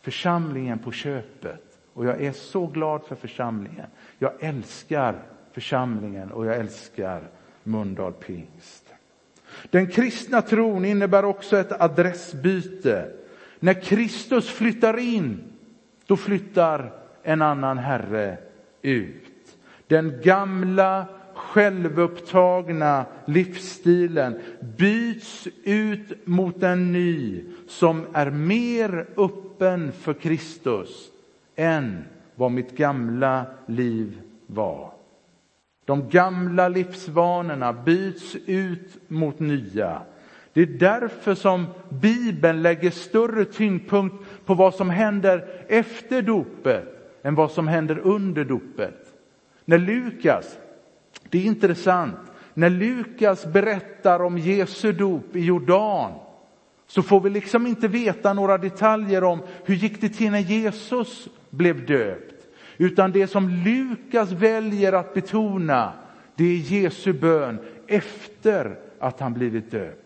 församlingen 0.00 0.78
på 0.78 0.92
köpet 0.92 1.78
och 1.92 2.06
jag 2.06 2.22
är 2.22 2.32
så 2.32 2.66
glad 2.66 3.04
för 3.04 3.14
församlingen. 3.14 3.86
Jag 4.18 4.32
älskar 4.40 5.22
församlingen 5.52 6.32
och 6.32 6.46
jag 6.46 6.56
älskar 6.56 7.22
Mundal 7.62 8.12
pingst. 8.12 8.94
Den 9.70 9.86
kristna 9.86 10.42
tron 10.42 10.84
innebär 10.84 11.24
också 11.24 11.56
ett 11.56 11.80
adressbyte. 11.80 13.12
När 13.60 13.82
Kristus 13.82 14.50
flyttar 14.50 14.98
in, 14.98 15.44
då 16.06 16.16
flyttar 16.16 16.92
en 17.22 17.42
annan 17.42 17.78
herre 17.78 18.38
ut. 18.86 19.56
Den 19.86 20.20
gamla 20.22 21.06
självupptagna 21.34 23.04
livsstilen 23.24 24.40
byts 24.78 25.48
ut 25.64 26.26
mot 26.26 26.62
en 26.62 26.92
ny 26.92 27.44
som 27.68 28.06
är 28.12 28.30
mer 28.30 29.06
öppen 29.16 29.92
för 29.92 30.14
Kristus 30.14 31.08
än 31.56 32.04
vad 32.34 32.52
mitt 32.52 32.76
gamla 32.76 33.46
liv 33.66 34.20
var. 34.46 34.90
De 35.84 36.08
gamla 36.08 36.68
livsvanorna 36.68 37.72
byts 37.72 38.36
ut 38.46 38.96
mot 39.08 39.38
nya. 39.38 40.02
Det 40.52 40.62
är 40.62 40.66
därför 40.66 41.34
som 41.34 41.66
Bibeln 41.88 42.62
lägger 42.62 42.90
större 42.90 43.44
tyngdpunkt 43.44 44.14
på 44.44 44.54
vad 44.54 44.74
som 44.74 44.90
händer 44.90 45.48
efter 45.68 46.22
dopet 46.22 46.95
än 47.26 47.34
vad 47.34 47.50
som 47.50 47.68
händer 47.68 47.98
under 47.98 48.44
dopet. 48.44 49.14
När 49.64 49.78
Lukas, 49.78 50.58
det 51.30 51.38
är 51.38 51.44
intressant, 51.44 52.16
när 52.54 52.70
Lukas 52.70 53.46
berättar 53.46 54.22
om 54.22 54.38
Jesu 54.38 54.92
dop 54.92 55.36
i 55.36 55.44
Jordan 55.44 56.12
så 56.86 57.02
får 57.02 57.20
vi 57.20 57.30
liksom 57.30 57.66
inte 57.66 57.88
veta 57.88 58.32
några 58.32 58.58
detaljer 58.58 59.24
om 59.24 59.40
hur 59.64 59.74
gick 59.74 60.00
det 60.00 60.08
till 60.08 60.30
när 60.30 60.38
Jesus 60.38 61.28
blev 61.50 61.86
döpt. 61.86 62.46
Utan 62.76 63.12
det 63.12 63.26
som 63.26 63.48
Lukas 63.48 64.32
väljer 64.32 64.92
att 64.92 65.14
betona, 65.14 65.92
det 66.34 66.44
är 66.44 66.56
Jesu 66.56 67.12
bön 67.12 67.58
efter 67.86 68.78
att 68.98 69.20
han 69.20 69.34
blivit 69.34 69.70
döpt. 69.70 70.05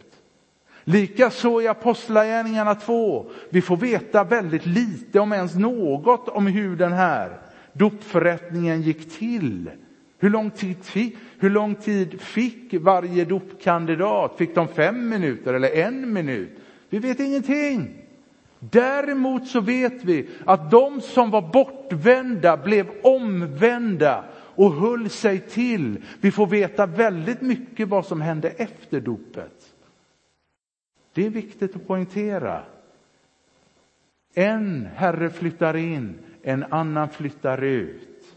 Likaså 0.90 1.62
i 1.62 1.68
Apostlagärningarna 1.68 2.74
2. 2.74 3.31
Vi 3.50 3.61
får 3.61 3.76
veta 3.76 4.24
väldigt 4.24 4.66
lite, 4.66 5.20
om 5.20 5.33
ens 5.33 5.55
något, 5.55 6.29
om 6.29 6.46
hur 6.46 6.76
den 6.76 6.92
här 6.92 7.38
dopförrättningen 7.72 8.83
gick 8.83 9.18
till. 9.18 9.70
Hur 10.18 10.31
lång, 10.31 10.50
tid 10.50 10.85
fick, 10.85 11.16
hur 11.38 11.50
lång 11.50 11.74
tid 11.74 12.20
fick 12.20 12.74
varje 12.74 13.24
dopkandidat? 13.24 14.35
Fick 14.38 14.55
de 14.55 14.68
fem 14.68 15.09
minuter 15.09 15.55
eller 15.55 15.76
en 15.76 16.12
minut? 16.12 16.59
Vi 16.90 16.98
vet 16.98 17.20
ingenting. 17.20 17.90
Däremot 18.59 19.46
så 19.46 19.61
vet 19.61 20.05
vi 20.05 20.29
att 20.44 20.70
de 20.70 21.00
som 21.00 21.31
var 21.31 21.53
bortvända 21.53 22.57
blev 22.57 22.87
omvända 23.03 24.24
och 24.55 24.72
höll 24.74 25.11
sig 25.11 25.38
till. 25.38 26.05
Vi 26.20 26.31
får 26.31 26.46
veta 26.46 26.87
väldigt 26.87 27.40
mycket 27.40 27.88
vad 27.88 28.07
som 28.07 28.20
hände 28.20 28.48
efter 28.48 29.00
dopet. 29.00 29.60
Det 31.12 31.27
är 31.27 31.31
viktigt 31.31 31.77
att 31.77 31.87
poängtera. 31.87 32.62
En 34.35 34.88
herre 34.94 35.31
flyttar 35.31 35.77
in, 35.77 36.18
en 36.42 36.64
annan 36.64 37.09
flyttar 37.09 37.62
ut. 37.62 38.37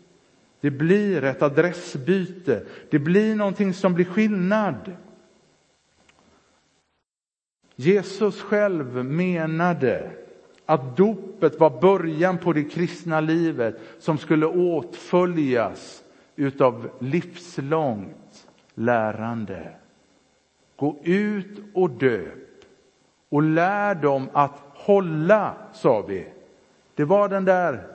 Det 0.61 0.71
blir 0.71 1.23
ett 1.23 1.41
adressbyte. 1.41 2.65
Det 2.89 2.99
blir 2.99 3.35
någonting 3.35 3.73
som 3.73 3.93
blir 3.93 4.05
skillnad. 4.05 4.95
Jesus 7.75 8.41
själv 8.41 9.05
menade 9.05 10.11
att 10.65 10.97
dopet 10.97 11.59
var 11.59 11.81
början 11.81 12.37
på 12.37 12.53
det 12.53 12.63
kristna 12.63 13.21
livet 13.21 13.79
som 13.99 14.17
skulle 14.17 14.45
åtföljas 14.45 16.03
utav 16.35 16.89
livslångt 16.99 18.47
lärande. 18.73 19.75
Gå 20.75 20.99
ut 21.03 21.59
och 21.73 21.89
döp 21.89 22.52
och 23.33 23.43
lär 23.43 23.95
dem 23.95 24.29
att 24.33 24.61
hålla, 24.73 25.53
sa 25.71 26.01
vi. 26.01 26.27
Det 26.95 27.05
var 27.05 27.29
den 27.29 27.45
där 27.45 27.87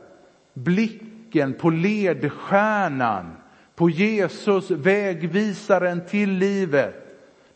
blicken 0.54 1.52
på 1.54 1.70
ledstjärnan, 1.70 3.36
på 3.74 3.90
Jesus, 3.90 4.70
vägvisaren 4.70 6.00
till 6.06 6.30
livet, 6.30 6.94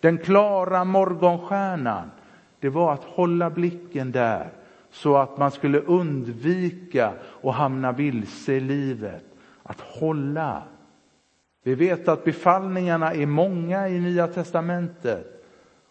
den 0.01 0.18
klara 0.18 0.85
morgonstjärnan. 0.85 2.11
Det 2.61 2.68
var 2.68 2.92
att 2.92 3.05
hålla 3.05 3.51
blicken 3.51 4.12
där 4.12 4.49
så 4.90 5.16
att 5.16 5.38
man 5.38 5.51
skulle 5.51 5.81
undvika 5.81 7.12
att 7.42 7.55
hamna 7.55 7.92
vilse 7.92 8.53
i 8.53 8.61
livet. 8.61 9.25
Att 9.62 9.81
hålla. 9.81 10.62
Vi 11.62 11.75
vet 11.75 12.09
att 12.09 12.25
befallningarna 12.25 13.12
är 13.12 13.27
många 13.27 13.88
i 13.88 14.01
Nya 14.01 14.27
testamentet. 14.27 15.45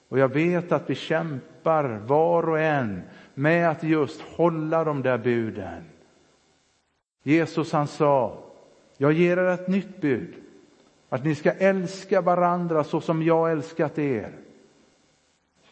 Och 0.10 0.20
jag 0.20 0.34
vet 0.34 0.72
att 0.72 0.90
vi 0.90 0.96
kämpar 0.96 1.51
var 1.64 2.50
och 2.50 2.60
en 2.60 3.02
med 3.34 3.70
att 3.70 3.84
just 3.84 4.22
hålla 4.22 4.84
de 4.84 5.02
där 5.02 5.18
buden. 5.18 5.84
Jesus 7.24 7.72
han 7.72 7.88
sa, 7.88 8.38
jag 8.98 9.14
ger 9.14 9.38
er 9.38 9.48
ett 9.48 9.68
nytt 9.68 10.02
bud. 10.02 10.34
Att 11.10 11.24
ni 11.24 11.36
ska 11.36 11.52
älska 11.52 12.22
varandra 12.22 12.84
så 12.84 13.02
som 13.02 13.24
jag 13.24 13.52
älskat 13.52 14.00
er. 14.00 14.32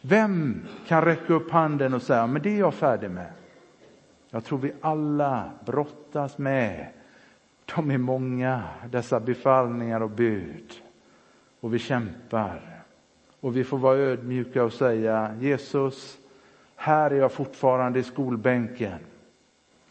Vem 0.00 0.66
kan 0.86 1.04
räcka 1.04 1.34
upp 1.34 1.50
handen 1.50 1.94
och 1.94 2.02
säga, 2.02 2.26
men 2.26 2.42
det 2.42 2.50
är 2.50 2.58
jag 2.58 2.74
färdig 2.74 3.10
med. 3.10 3.32
Jag 4.30 4.44
tror 4.44 4.58
vi 4.58 4.72
alla 4.80 5.50
brottas 5.66 6.38
med 6.38 6.86
de 7.74 7.90
är 7.90 7.98
många, 7.98 8.62
dessa 8.90 9.20
befallningar 9.20 10.00
och 10.00 10.10
bud. 10.10 10.72
Och 11.60 11.74
vi 11.74 11.78
kämpar. 11.78 12.79
Och 13.40 13.56
vi 13.56 13.64
får 13.64 13.78
vara 13.78 13.98
ödmjuka 13.98 14.64
och 14.64 14.72
säga 14.72 15.34
Jesus, 15.40 16.18
här 16.76 17.10
är 17.10 17.14
jag 17.14 17.32
fortfarande 17.32 17.98
i 17.98 18.02
skolbänken. 18.02 18.98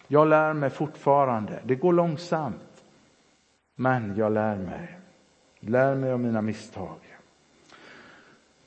Jag 0.08 0.28
lär 0.28 0.54
mig 0.54 0.70
fortfarande. 0.70 1.60
Det 1.66 1.76
går 1.76 1.94
långsamt. 1.94 2.84
Men 3.76 4.16
jag 4.18 4.32
lär 4.32 4.56
mig. 4.56 5.00
Lär 5.60 5.96
mig 5.96 6.12
av 6.12 6.20
mina 6.20 6.42
misstag. 6.42 6.98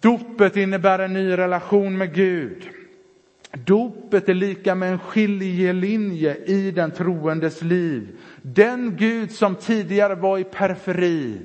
Dopet 0.00 0.56
innebär 0.56 0.98
en 0.98 1.12
ny 1.12 1.36
relation 1.36 1.98
med 1.98 2.14
Gud. 2.14 2.68
Dopet 3.52 4.28
är 4.28 4.34
lika 4.34 4.74
med 4.74 4.92
en 4.92 4.98
skiljelinje 4.98 6.36
i 6.36 6.70
den 6.70 6.90
troendes 6.90 7.62
liv. 7.62 8.18
Den 8.42 8.96
Gud 8.96 9.32
som 9.32 9.54
tidigare 9.54 10.14
var 10.14 10.38
i 10.38 10.44
periferi 10.44 11.40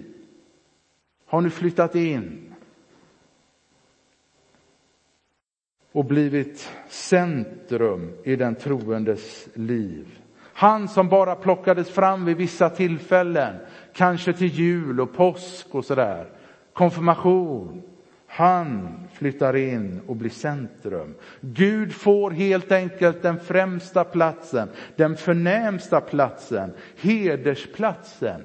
har 1.26 1.42
nu 1.42 1.50
flyttat 1.50 1.96
in 1.96 2.47
och 5.92 6.06
blivit 6.06 6.72
centrum 6.88 8.12
i 8.24 8.36
den 8.36 8.56
troendes 8.56 9.48
liv. 9.54 10.20
Han 10.54 10.88
som 10.88 11.10
bara 11.10 11.36
plockades 11.36 11.90
fram 11.90 12.26
vid 12.26 12.38
vissa 12.38 12.70
tillfällen, 12.70 13.56
kanske 13.94 14.34
till 14.34 14.48
jul 14.48 15.02
och 15.02 15.14
påsk 15.14 15.76
och 15.76 15.86
sådär, 15.86 16.26
konfirmation. 16.74 17.82
Han 18.28 19.00
flyttar 19.14 19.56
in 19.56 20.02
och 20.08 20.16
blir 20.16 20.30
centrum. 20.30 21.16
Gud 21.42 21.94
får 21.94 22.32
helt 22.32 22.72
enkelt 22.72 23.22
den 23.22 23.40
främsta 23.40 24.04
platsen, 24.04 24.70
den 24.96 25.16
förnämsta 25.16 26.02
platsen, 26.02 26.74
hedersplatsen 27.02 28.42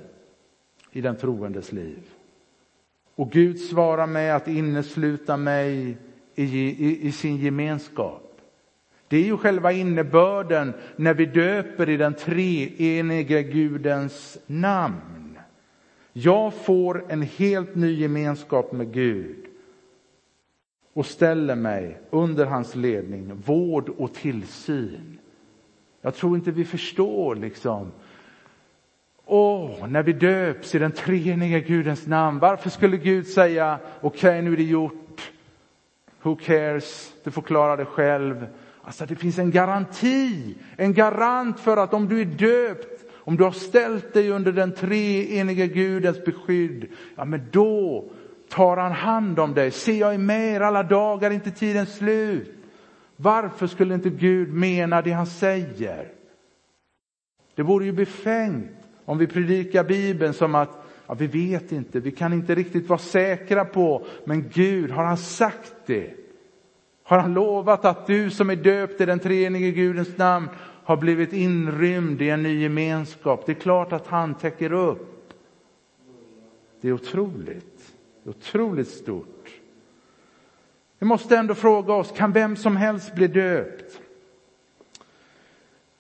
i 0.93 1.01
den 1.01 1.17
troendes 1.17 1.73
liv. 1.73 2.03
Och 3.15 3.31
Gud 3.31 3.61
svarar 3.61 4.07
med 4.07 4.37
att 4.37 4.49
innesluta 4.49 5.37
mig 5.37 5.97
i, 6.35 6.45
i, 6.45 7.07
i 7.07 7.13
sin 7.13 7.37
gemenskap. 7.37 8.41
Det 9.09 9.17
är 9.17 9.25
ju 9.25 9.37
själva 9.37 9.73
innebörden 9.73 10.73
när 10.97 11.15
vi 11.15 11.27
döper 11.27 11.89
i 11.89 11.97
den 11.97 12.15
treenige 12.15 13.43
Gudens 13.43 14.39
namn. 14.47 15.39
Jag 16.13 16.55
får 16.55 17.05
en 17.09 17.23
helt 17.23 17.75
ny 17.75 18.01
gemenskap 18.01 18.73
med 18.73 18.93
Gud 18.93 19.37
och 20.93 21.07
ställer 21.07 21.57
mig 21.57 22.01
under 22.11 22.47
hans 22.47 22.75
ledning, 22.75 23.43
vård 23.45 23.89
och 23.89 24.15
tillsyn. 24.15 25.19
Jag 26.01 26.15
tror 26.15 26.37
inte 26.37 26.51
vi 26.51 26.65
förstår 26.65 27.37
liksom 27.37 27.93
Åh, 29.25 29.87
när 29.89 30.03
vi 30.03 30.13
döps 30.13 30.75
i 30.75 30.79
den 30.79 30.93
treeniga 30.93 31.59
Gudens 31.59 32.07
namn, 32.07 32.39
varför 32.39 32.71
skulle 32.71 32.97
Gud 32.97 33.27
säga 33.27 33.79
okej, 34.01 34.31
okay, 34.31 34.43
nu 34.43 34.53
är 34.53 34.57
det 34.57 34.63
gjort. 34.63 35.33
Who 36.23 36.37
cares? 36.37 37.13
Du 37.25 37.31
får 37.31 37.43
klara 37.43 37.77
det 37.77 37.85
själv. 37.85 38.47
Alltså 38.83 39.07
det 39.07 39.17
finns 39.17 39.39
en 39.39 39.51
garanti, 39.51 40.55
en 40.77 40.95
garant 40.95 41.61
för 41.61 41.77
att 41.77 41.95
om 41.95 42.09
du 42.09 42.21
är 42.21 42.25
döpt, 42.25 43.05
om 43.15 43.37
du 43.37 43.45
har 43.45 43.53
ställt 43.53 44.13
dig 44.13 44.31
under 44.31 44.53
den 44.53 44.75
treenige 44.75 45.67
Gudens 45.67 46.25
beskydd, 46.25 46.87
ja 47.17 47.25
men 47.25 47.49
då 47.53 48.05
tar 48.49 48.77
han 48.77 48.93
hand 48.93 49.39
om 49.39 49.55
dig. 49.55 49.71
Se, 49.71 49.99
jag 49.99 50.15
är 50.15 50.19
med 50.19 50.55
er 50.55 50.61
alla 50.61 50.83
dagar, 50.83 51.31
inte 51.31 51.51
tidens 51.51 51.97
slut. 51.97 52.55
Varför 53.17 53.67
skulle 53.67 53.95
inte 53.95 54.11
Gud 54.11 54.53
mena 54.53 55.03
det 55.03 55.13
han 55.13 55.27
säger? 55.27 56.13
Det 57.55 57.63
vore 57.63 57.85
ju 57.85 57.93
befängt 57.93 58.71
om 59.05 59.19
vi 59.19 59.27
predikar 59.27 59.85
Bibeln 59.85 60.33
som 60.35 60.55
att 60.55 60.82
ja, 61.13 61.17
vi 61.17 61.27
vet 61.27 61.73
inte, 61.73 62.01
vi 62.01 62.11
kan 62.11 62.33
inte 62.33 62.55
riktigt 62.55 62.89
vara 62.89 62.99
säkra 62.99 63.65
på, 63.65 64.07
men 64.25 64.49
Gud, 64.49 64.91
har 64.91 65.05
han 65.05 65.17
sagt 65.17 65.75
det? 65.87 66.15
Har 67.03 67.19
han 67.19 67.35
lovat 67.35 67.85
att 67.85 68.07
du 68.07 68.31
som 68.31 68.51
är 68.51 68.57
döpt 68.57 69.01
i 69.01 69.07
den 69.07 69.19
treenige 69.19 69.71
Gudens 69.71 70.17
namn 70.17 70.49
har 70.85 70.97
blivit 70.97 71.33
inrymd 71.33 72.23
i 72.23 72.31
en 72.31 72.43
ny 72.43 72.63
gemenskap? 72.63 73.47
Det 73.47 73.53
är 73.53 73.61
klart 73.61 73.93
att 73.93 74.07
han 74.07 74.35
täcker 74.35 74.73
upp. 74.73 75.33
Det 76.81 76.89
är 76.89 76.93
otroligt. 76.93 77.95
Det 78.23 78.31
är 78.31 78.35
otroligt 78.35 78.89
stort. 78.89 79.51
Vi 80.99 81.07
måste 81.07 81.37
ändå 81.37 81.55
fråga 81.55 81.95
oss, 81.95 82.13
kan 82.17 82.33
vem 82.33 82.57
som 82.57 82.77
helst 82.77 83.15
bli 83.15 83.27
döpt? 83.27 84.02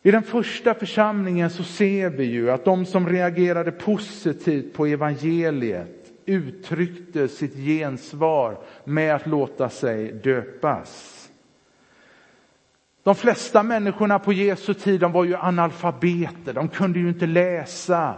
I 0.04 0.10
den 0.10 0.22
första 0.22 0.74
församlingen 0.74 1.50
så 1.50 1.64
ser 1.64 2.10
vi 2.10 2.24
ju 2.24 2.50
att 2.50 2.64
de 2.64 2.86
som 2.86 3.08
reagerade 3.08 3.72
positivt 3.72 4.74
på 4.74 4.86
evangeliet 4.86 6.12
uttryckte 6.26 7.28
sitt 7.28 7.56
gensvar 7.56 8.58
med 8.84 9.14
att 9.14 9.26
låta 9.26 9.68
sig 9.68 10.12
döpas. 10.12 11.18
De 13.02 13.14
flesta 13.14 13.62
människorna 13.62 14.18
på 14.18 14.32
Jesu 14.32 14.74
tid 14.74 15.00
de 15.00 15.12
var 15.12 15.24
ju 15.24 15.36
analfabeter, 15.36 16.52
de 16.52 16.68
kunde 16.68 16.98
ju 16.98 17.08
inte 17.08 17.26
läsa. 17.26 18.14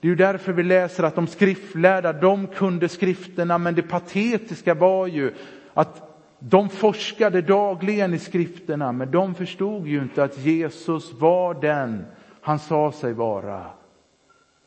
Det 0.00 0.08
är 0.08 0.10
ju 0.10 0.16
därför 0.16 0.52
vi 0.52 0.62
läser 0.62 1.02
att 1.04 1.14
de 1.14 1.26
skriftlärda, 1.26 2.12
de 2.12 2.46
kunde 2.46 2.88
skrifterna, 2.88 3.58
men 3.58 3.74
det 3.74 3.82
patetiska 3.82 4.74
var 4.74 5.06
ju 5.06 5.32
att 5.74 6.09
de 6.40 6.68
forskade 6.68 7.42
dagligen 7.42 8.14
i 8.14 8.18
skrifterna, 8.18 8.92
men 8.92 9.10
de 9.10 9.34
förstod 9.34 9.86
ju 9.86 10.02
inte 10.02 10.24
att 10.24 10.38
Jesus 10.38 11.12
var 11.12 11.54
den 11.54 12.04
han 12.40 12.58
sa 12.58 12.92
sig 12.92 13.12
vara. 13.12 13.66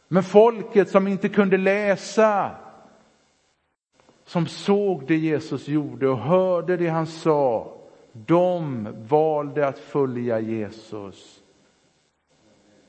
Men 0.07 0.23
folket 0.23 0.89
som 0.89 1.07
inte 1.07 1.29
kunde 1.29 1.57
läsa, 1.57 2.51
som 4.25 4.47
såg 4.47 5.07
det 5.07 5.15
Jesus 5.15 5.67
gjorde 5.67 6.07
och 6.07 6.17
hörde 6.17 6.77
det 6.77 6.87
han 6.87 7.07
sa, 7.07 7.73
de 8.11 8.87
valde 9.07 9.67
att 9.67 9.79
följa 9.79 10.39
Jesus. 10.39 11.39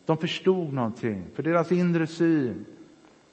De 0.06 0.16
förstod 0.16 0.72
någonting, 0.72 1.24
för 1.34 1.42
deras 1.42 1.72
inre 1.72 2.06
syn. 2.06 2.64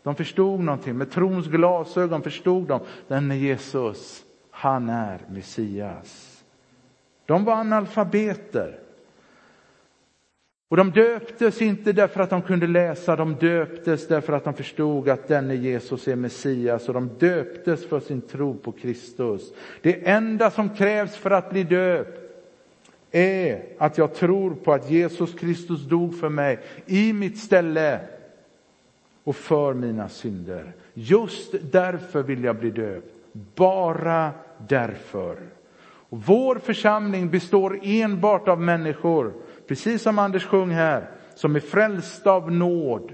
De 0.04 0.16
förstod 0.16 0.60
någonting, 0.60 0.98
med 0.98 1.12
trons 1.12 1.48
glasögon 1.48 2.22
förstod 2.22 2.68
de, 2.68 2.80
den 3.08 3.32
är 3.32 3.36
Jesus, 3.36 4.24
han 4.62 4.90
är 4.90 5.20
Messias. 5.30 6.44
De 7.26 7.46
var 7.46 7.54
analfabeter. 7.54 8.80
Och 10.70 10.78
de 10.78 10.92
döptes 10.92 11.62
inte 11.62 11.94
därför 11.94 12.22
att 12.22 12.30
de 12.30 12.42
kunde 12.42 12.68
läsa, 12.68 13.16
de 13.16 13.36
döptes 13.36 14.08
därför 14.08 14.34
att 14.34 14.44
de 14.44 14.54
förstod 14.54 15.10
att 15.10 15.28
denne 15.28 15.56
Jesus 15.56 16.08
är 16.08 16.16
Messias 16.16 16.88
och 16.88 16.94
de 16.94 17.10
döptes 17.20 17.90
för 17.90 18.00
sin 18.00 18.22
tro 18.22 18.54
på 18.58 18.72
Kristus. 18.72 19.54
Det 19.82 20.08
enda 20.08 20.52
som 20.52 20.70
krävs 20.70 21.16
för 21.16 21.32
att 21.32 21.50
bli 21.50 21.64
döpt 21.64 22.20
är 23.12 23.64
att 23.78 23.98
jag 23.98 24.14
tror 24.14 24.56
på 24.56 24.74
att 24.74 24.92
Jesus 24.92 25.34
Kristus 25.34 25.82
dog 25.82 26.20
för 26.20 26.30
mig 26.30 26.60
i 26.86 27.14
mitt 27.14 27.40
ställe 27.40 28.00
och 29.24 29.36
för 29.36 29.74
mina 29.74 30.10
synder. 30.10 30.74
Just 30.94 31.56
därför 31.72 32.24
vill 32.24 32.44
jag 32.44 32.56
bli 32.56 32.72
döpt. 32.72 33.14
Bara 33.56 34.32
därför. 34.68 35.38
Och 35.84 36.22
vår 36.26 36.56
församling 36.56 37.30
består 37.30 37.80
enbart 37.84 38.48
av 38.48 38.62
människor 38.62 39.34
precis 39.68 40.02
som 40.02 40.20
Anders 40.20 40.46
sjöng 40.46 40.70
här, 40.70 41.10
som 41.36 41.56
är 41.56 41.60
frälsta 41.60 42.32
av 42.32 42.52
nåd, 42.52 43.12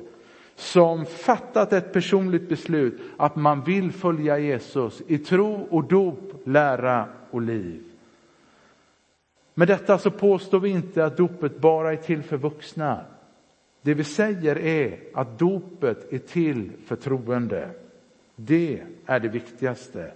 som 0.56 1.06
fattat 1.06 1.74
ett 1.74 1.94
personligt 1.94 2.50
beslut 2.50 3.02
att 3.18 3.36
man 3.36 3.64
vill 3.64 3.92
följa 3.92 4.40
Jesus 4.40 5.02
i 5.08 5.18
tro 5.18 5.68
och 5.70 5.84
dop, 5.84 6.42
lära 6.44 7.06
och 7.32 7.42
liv. 7.42 7.84
Med 9.54 9.68
detta 9.68 9.98
så 9.98 10.12
påstår 10.12 10.60
vi 10.60 10.70
inte 10.70 11.06
att 11.06 11.18
dopet 11.18 11.60
bara 11.60 11.94
är 11.94 11.98
till 11.98 12.24
för 12.24 12.38
vuxna. 12.38 13.06
Det 13.82 13.94
vi 13.94 14.04
säger 14.04 14.58
är 14.58 15.00
att 15.14 15.40
dopet 15.40 16.14
är 16.14 16.18
till 16.18 16.72
för 16.86 16.96
troende. 16.96 17.70
Det 18.36 18.82
är 19.06 19.20
det 19.20 19.28
viktigaste. 19.28 20.12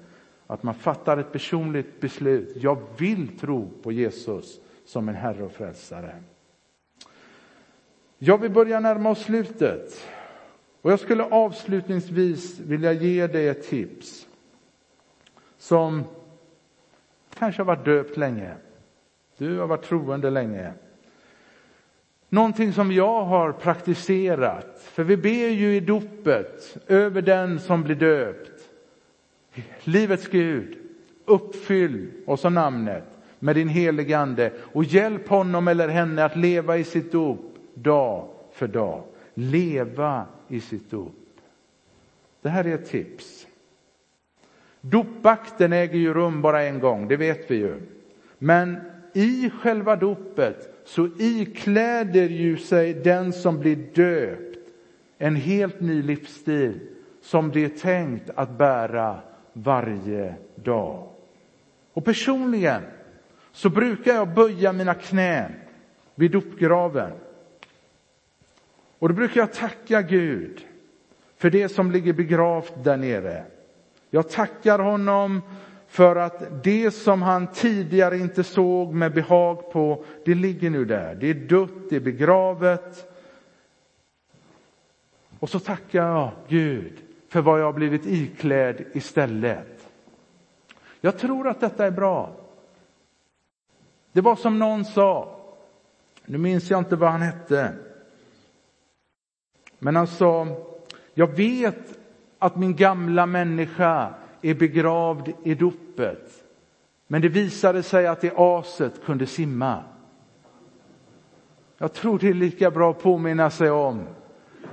Att 0.51 0.63
man 0.63 0.73
fattar 0.73 1.17
ett 1.17 1.31
personligt 1.31 1.99
beslut. 1.99 2.53
Jag 2.55 2.77
vill 2.97 3.37
tro 3.37 3.69
på 3.83 3.91
Jesus 3.91 4.59
som 4.85 5.09
en 5.09 5.15
Herre 5.15 5.43
och 5.43 5.51
Frälsare. 5.51 6.15
Jag 8.17 8.37
vill 8.37 8.51
börja 8.51 8.79
närma 8.79 9.09
oss 9.09 9.23
slutet. 9.23 10.07
Och 10.81 10.91
jag 10.91 10.99
skulle 10.99 11.23
avslutningsvis 11.23 12.59
vilja 12.59 12.91
ge 12.91 13.27
dig 13.27 13.47
ett 13.47 13.69
tips. 13.69 14.27
Som 15.57 16.03
kanske 17.33 17.61
har 17.61 17.67
varit 17.67 17.85
döpt 17.85 18.17
länge. 18.17 18.53
Du 19.37 19.59
har 19.59 19.67
varit 19.67 19.85
troende 19.85 20.29
länge. 20.29 20.73
Någonting 22.29 22.73
som 22.73 22.91
jag 22.91 23.23
har 23.23 23.51
praktiserat. 23.51 24.81
För 24.81 25.03
vi 25.03 25.17
ber 25.17 25.49
ju 25.49 25.75
i 25.75 25.79
dopet 25.79 26.77
över 26.87 27.21
den 27.21 27.59
som 27.59 27.83
blir 27.83 27.95
döpt. 27.95 28.60
Livets 29.83 30.27
Gud, 30.27 30.77
uppfyll, 31.25 32.11
och 32.25 32.39
så 32.39 32.49
namnet, 32.49 33.03
med 33.39 33.55
din 33.55 33.69
helige 33.69 34.17
Ande 34.17 34.51
och 34.59 34.83
hjälp 34.83 35.27
honom 35.27 35.67
eller 35.67 35.87
henne 35.87 36.25
att 36.25 36.35
leva 36.35 36.77
i 36.77 36.83
sitt 36.83 37.11
dop 37.11 37.55
dag 37.73 38.27
för 38.51 38.67
dag. 38.67 39.03
Leva 39.33 40.25
i 40.47 40.59
sitt 40.59 40.91
dop. 40.91 41.15
Det 42.41 42.49
här 42.49 42.67
är 42.67 42.75
ett 42.75 42.89
tips. 42.89 43.47
Dopakten 44.81 45.73
äger 45.73 45.99
ju 45.99 46.13
rum 46.13 46.41
bara 46.41 46.63
en 46.63 46.79
gång, 46.79 47.07
det 47.07 47.17
vet 47.17 47.51
vi 47.51 47.55
ju. 47.55 47.75
Men 48.37 48.77
i 49.13 49.49
själva 49.49 49.95
dopet 49.95 50.81
så 50.85 51.09
ikläder 51.17 52.29
ju 52.29 52.57
sig 52.57 52.93
den 52.93 53.33
som 53.33 53.59
blir 53.59 53.75
döpt 53.75 54.57
en 55.17 55.35
helt 55.35 55.81
ny 55.81 56.01
livsstil 56.01 56.79
som 57.21 57.51
det 57.51 57.63
är 57.63 57.69
tänkt 57.69 58.29
att 58.35 58.57
bära 58.57 59.19
varje 59.53 60.35
dag. 60.55 61.07
Och 61.93 62.05
personligen 62.05 62.81
så 63.51 63.69
brukar 63.69 64.13
jag 64.13 64.33
böja 64.33 64.73
mina 64.73 64.93
knän 64.93 65.51
vid 66.15 66.31
dopgraven. 66.31 67.11
Och 68.99 69.09
då 69.09 69.15
brukar 69.15 69.41
jag 69.41 69.53
tacka 69.53 70.01
Gud 70.01 70.65
för 71.37 71.49
det 71.49 71.69
som 71.69 71.91
ligger 71.91 72.13
begravt 72.13 72.83
där 72.83 72.97
nere. 72.97 73.43
Jag 74.09 74.29
tackar 74.29 74.79
honom 74.79 75.41
för 75.87 76.15
att 76.15 76.63
det 76.63 76.91
som 76.91 77.21
han 77.21 77.47
tidigare 77.47 78.17
inte 78.17 78.43
såg 78.43 78.93
med 78.93 79.13
behag 79.13 79.71
på, 79.71 80.05
det 80.25 80.35
ligger 80.35 80.69
nu 80.69 80.85
där. 80.85 81.15
Det 81.15 81.27
är 81.27 81.33
dött, 81.33 81.89
det 81.89 81.95
är 81.95 81.99
begravet. 81.99 83.11
Och 85.39 85.49
så 85.49 85.59
tackar 85.59 86.07
jag 86.07 86.31
Gud 86.47 86.93
för 87.31 87.41
vad 87.41 87.59
jag 87.59 87.65
har 87.65 87.73
blivit 87.73 88.05
iklädd 88.05 88.83
istället. 88.93 89.87
Jag 91.01 91.17
tror 91.17 91.47
att 91.47 91.59
detta 91.59 91.85
är 91.85 91.91
bra. 91.91 92.35
Det 94.11 94.21
var 94.21 94.35
som 94.35 94.59
någon 94.59 94.85
sa, 94.85 95.39
nu 96.25 96.37
minns 96.37 96.69
jag 96.69 96.79
inte 96.79 96.95
vad 96.95 97.11
han 97.11 97.21
hette, 97.21 97.73
men 99.79 99.95
han 99.95 100.07
sa, 100.07 100.47
jag 101.13 101.27
vet 101.27 101.99
att 102.39 102.55
min 102.55 102.75
gamla 102.75 103.25
människa 103.25 104.13
är 104.41 104.53
begravd 104.53 105.33
i 105.43 105.55
dopet. 105.55 106.43
Men 107.07 107.21
det 107.21 107.29
visade 107.29 107.83
sig 107.83 108.07
att 108.07 108.21
det 108.21 108.33
aset 108.35 109.05
kunde 109.05 109.25
simma. 109.25 109.83
Jag 111.77 111.93
tror 111.93 112.19
det 112.19 112.29
är 112.29 112.33
lika 112.33 112.71
bra 112.71 112.91
att 112.91 113.01
påminna 113.01 113.49
sig 113.49 113.71
om 113.71 114.07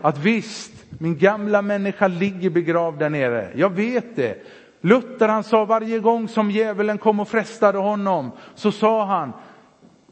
att 0.02 0.18
visst, 0.18 0.72
min 0.98 1.18
gamla 1.18 1.62
människa 1.62 2.08
ligger 2.08 2.50
begravd 2.50 2.98
där 2.98 3.10
nere. 3.10 3.48
Jag 3.54 3.70
vet 3.70 4.16
det. 4.16 4.46
Luther 4.80 5.28
han 5.28 5.44
sa 5.44 5.64
varje 5.64 5.98
gång 5.98 6.28
som 6.28 6.50
djävulen 6.50 6.98
kom 6.98 7.20
och 7.20 7.28
frestade 7.28 7.78
honom 7.78 8.30
så 8.54 8.72
sa 8.72 9.04
han, 9.04 9.32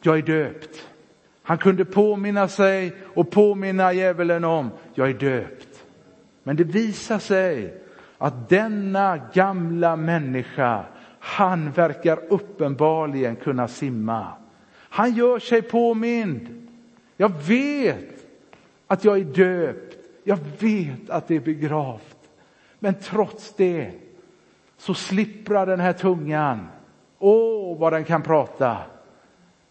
jag 0.02 0.18
är 0.18 0.22
döpt. 0.22 0.88
Han 1.42 1.58
kunde 1.58 1.84
påminna 1.84 2.48
sig 2.48 2.96
och 3.14 3.30
påminna 3.30 3.92
djävulen 3.92 4.44
om, 4.44 4.70
jag 4.94 5.08
är 5.08 5.14
döpt. 5.14 5.84
Men 6.42 6.56
det 6.56 6.64
visar 6.64 7.18
sig 7.18 7.74
att 8.18 8.48
denna 8.48 9.20
gamla 9.32 9.96
människa, 9.96 10.84
han 11.20 11.70
verkar 11.70 12.18
uppenbarligen 12.28 13.36
kunna 13.36 13.68
simma. 13.68 14.26
Han 14.78 15.14
gör 15.14 15.38
sig 15.38 15.62
påmind. 15.62 16.68
Jag 17.16 17.32
vet 17.48 18.15
att 18.86 19.04
jag 19.04 19.18
är 19.18 19.24
döpt. 19.24 19.96
Jag 20.24 20.38
vet 20.58 21.10
att 21.10 21.28
det 21.28 21.36
är 21.36 21.40
begravt. 21.40 22.16
Men 22.78 22.94
trots 22.94 23.54
det 23.56 23.92
så 24.76 24.94
slipprar 24.94 25.66
den 25.66 25.80
här 25.80 25.92
tungan. 25.92 26.66
Åh, 27.18 27.78
vad 27.78 27.92
den 27.92 28.04
kan 28.04 28.22
prata. 28.22 28.76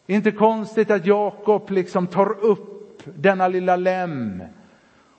Inte 0.07 0.31
konstigt 0.31 0.91
att 0.91 1.05
Jakob 1.05 1.69
liksom 1.69 2.07
tar 2.07 2.39
upp 2.39 3.01
denna 3.15 3.47
lilla 3.47 3.75
lem 3.75 4.43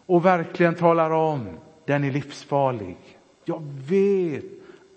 och 0.06 0.24
verkligen 0.24 0.74
talar 0.74 1.11
om, 1.11 1.48
den 1.85 2.04
är 2.04 2.11
livsfarlig. 2.11 2.96
Jag 3.44 3.62
vet 3.88 4.44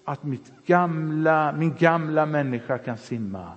att 0.05 0.23
mitt 0.23 0.51
gamla, 0.65 1.51
min 1.51 1.75
gamla 1.79 2.25
människa 2.25 2.77
kan 2.77 2.97
simma. 2.97 3.51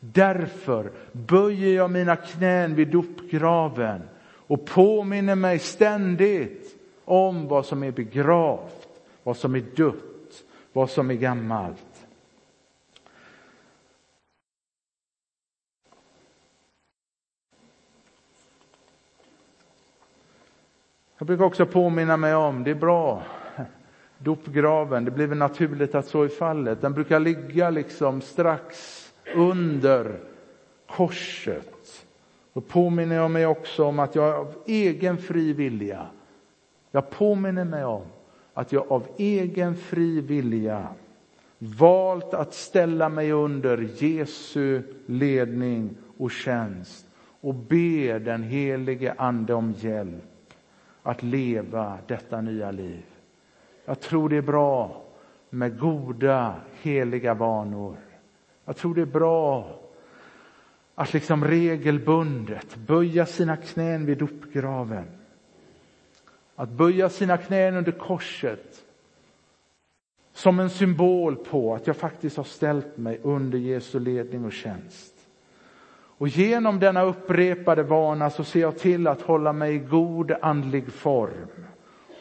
Därför 0.00 0.90
böjer 1.12 1.76
jag 1.76 1.90
mina 1.90 2.16
knän 2.16 2.74
vid 2.74 2.88
dopgraven 2.88 4.02
och 4.46 4.66
påminner 4.66 5.34
mig 5.34 5.58
ständigt 5.58 6.76
om 7.04 7.48
vad 7.48 7.66
som 7.66 7.82
är 7.82 7.92
begravt, 7.92 8.88
vad 9.22 9.36
som 9.36 9.54
är 9.54 9.64
dött, 9.76 10.44
vad 10.72 10.90
som 10.90 11.10
är 11.10 11.14
gammalt. 11.14 12.06
Jag 21.18 21.26
brukar 21.26 21.44
också 21.44 21.66
påminna 21.66 22.16
mig 22.16 22.34
om, 22.34 22.64
det 22.64 22.70
är 22.70 22.74
bra, 22.74 23.22
dopgraven, 24.18 25.04
det 25.04 25.10
blir 25.10 25.26
väl 25.26 25.38
naturligt 25.38 25.94
att 25.94 26.06
så 26.06 26.22
är 26.22 26.28
fallet. 26.28 26.80
Den 26.80 26.92
brukar 26.92 27.20
ligga 27.20 27.70
liksom 27.70 28.20
strax 28.20 29.02
under 29.34 30.20
korset. 30.86 31.75
Då 32.56 32.62
påminner 32.62 33.16
jag 33.16 33.30
mig 33.30 33.46
också 33.46 33.84
om 33.84 33.98
att 33.98 34.14
jag 34.14 34.34
av 34.34 34.54
egen 34.66 35.18
fri 35.18 35.52
vilja, 35.52 36.06
jag 36.90 37.10
påminner 37.10 37.64
mig 37.64 37.84
om 37.84 38.02
att 38.54 38.72
jag 38.72 38.92
av 38.92 39.06
egen 39.16 39.76
fri 39.76 40.20
vilja 40.20 40.88
valt 41.58 42.34
att 42.34 42.54
ställa 42.54 43.08
mig 43.08 43.32
under 43.32 43.88
Jesu 44.02 44.82
ledning 45.06 45.96
och 46.18 46.30
tjänst 46.30 47.06
och 47.40 47.54
ber 47.54 48.18
den 48.18 48.42
helige 48.42 49.14
Ande 49.18 49.54
om 49.54 49.72
hjälp 49.72 50.54
att 51.02 51.22
leva 51.22 51.98
detta 52.06 52.40
nya 52.40 52.70
liv. 52.70 53.04
Jag 53.84 54.00
tror 54.00 54.28
det 54.28 54.36
är 54.36 54.42
bra 54.42 55.02
med 55.50 55.78
goda, 55.78 56.54
heliga 56.82 57.34
vanor. 57.34 57.96
Jag 58.64 58.76
tror 58.76 58.94
det 58.94 59.02
är 59.02 59.06
bra 59.06 59.80
att 60.98 61.12
liksom 61.12 61.44
regelbundet 61.44 62.76
böja 62.76 63.26
sina 63.26 63.56
knän 63.56 64.06
vid 64.06 64.18
dopgraven. 64.18 65.04
Att 66.54 66.70
böja 66.70 67.08
sina 67.08 67.36
knän 67.36 67.76
under 67.76 67.92
korset 67.92 68.84
som 70.32 70.60
en 70.60 70.70
symbol 70.70 71.36
på 71.36 71.74
att 71.74 71.86
jag 71.86 71.96
faktiskt 71.96 72.36
har 72.36 72.44
ställt 72.44 72.96
mig 72.96 73.20
under 73.22 73.58
Jesu 73.58 74.00
ledning 74.00 74.44
och 74.44 74.52
tjänst. 74.52 75.14
Och 76.18 76.28
genom 76.28 76.80
denna 76.80 77.02
upprepade 77.02 77.82
vana 77.82 78.30
så 78.30 78.44
ser 78.44 78.60
jag 78.60 78.78
till 78.78 79.06
att 79.06 79.22
hålla 79.22 79.52
mig 79.52 79.74
i 79.74 79.78
god 79.78 80.32
andlig 80.42 80.92
form 80.92 81.66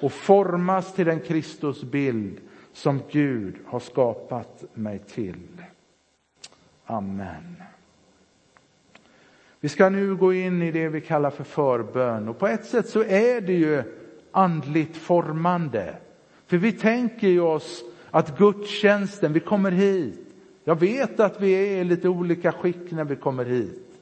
och 0.02 0.12
formas 0.12 0.94
till 0.94 1.06
den 1.06 1.20
Kristusbild 1.20 2.40
som 2.74 3.02
Gud 3.12 3.56
har 3.66 3.80
skapat 3.80 4.64
mig 4.74 5.00
till. 5.00 5.62
Amen. 6.86 7.56
Vi 9.66 9.70
ska 9.70 9.90
nu 9.90 10.16
gå 10.16 10.34
in 10.34 10.62
i 10.62 10.72
det 10.72 10.90
vi 10.90 11.02
kallar 11.02 11.30
för 11.30 11.44
förbön 11.44 12.28
och 12.30 12.40
på 12.40 12.48
ett 12.48 12.66
sätt 12.66 12.90
så 12.90 13.04
är 13.04 13.42
det 13.42 13.54
ju 13.54 13.84
andligt 14.32 14.98
formande. 14.98 15.96
För 16.48 16.58
vi 16.58 16.72
tänker 16.72 17.28
ju 17.28 17.42
oss 17.42 17.84
att 18.12 18.38
gudstjänsten, 18.38 19.34
vi 19.34 19.40
kommer 19.40 19.72
hit. 19.72 20.20
Jag 20.64 20.80
vet 20.80 21.20
att 21.20 21.42
vi 21.42 21.54
är 21.54 21.82
i 21.82 21.84
lite 21.84 22.10
olika 22.10 22.52
skick 22.52 22.92
när 22.92 23.04
vi 23.04 23.16
kommer 23.16 23.46
hit. 23.46 24.00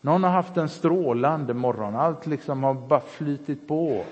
Någon 0.00 0.24
har 0.24 0.30
haft 0.30 0.56
en 0.56 0.68
strålande 0.68 1.54
morgon, 1.54 1.96
allt 1.96 2.26
liksom 2.26 2.62
har 2.62 2.74
bara 2.74 3.00
flytit 3.00 3.68
på. 3.68 4.04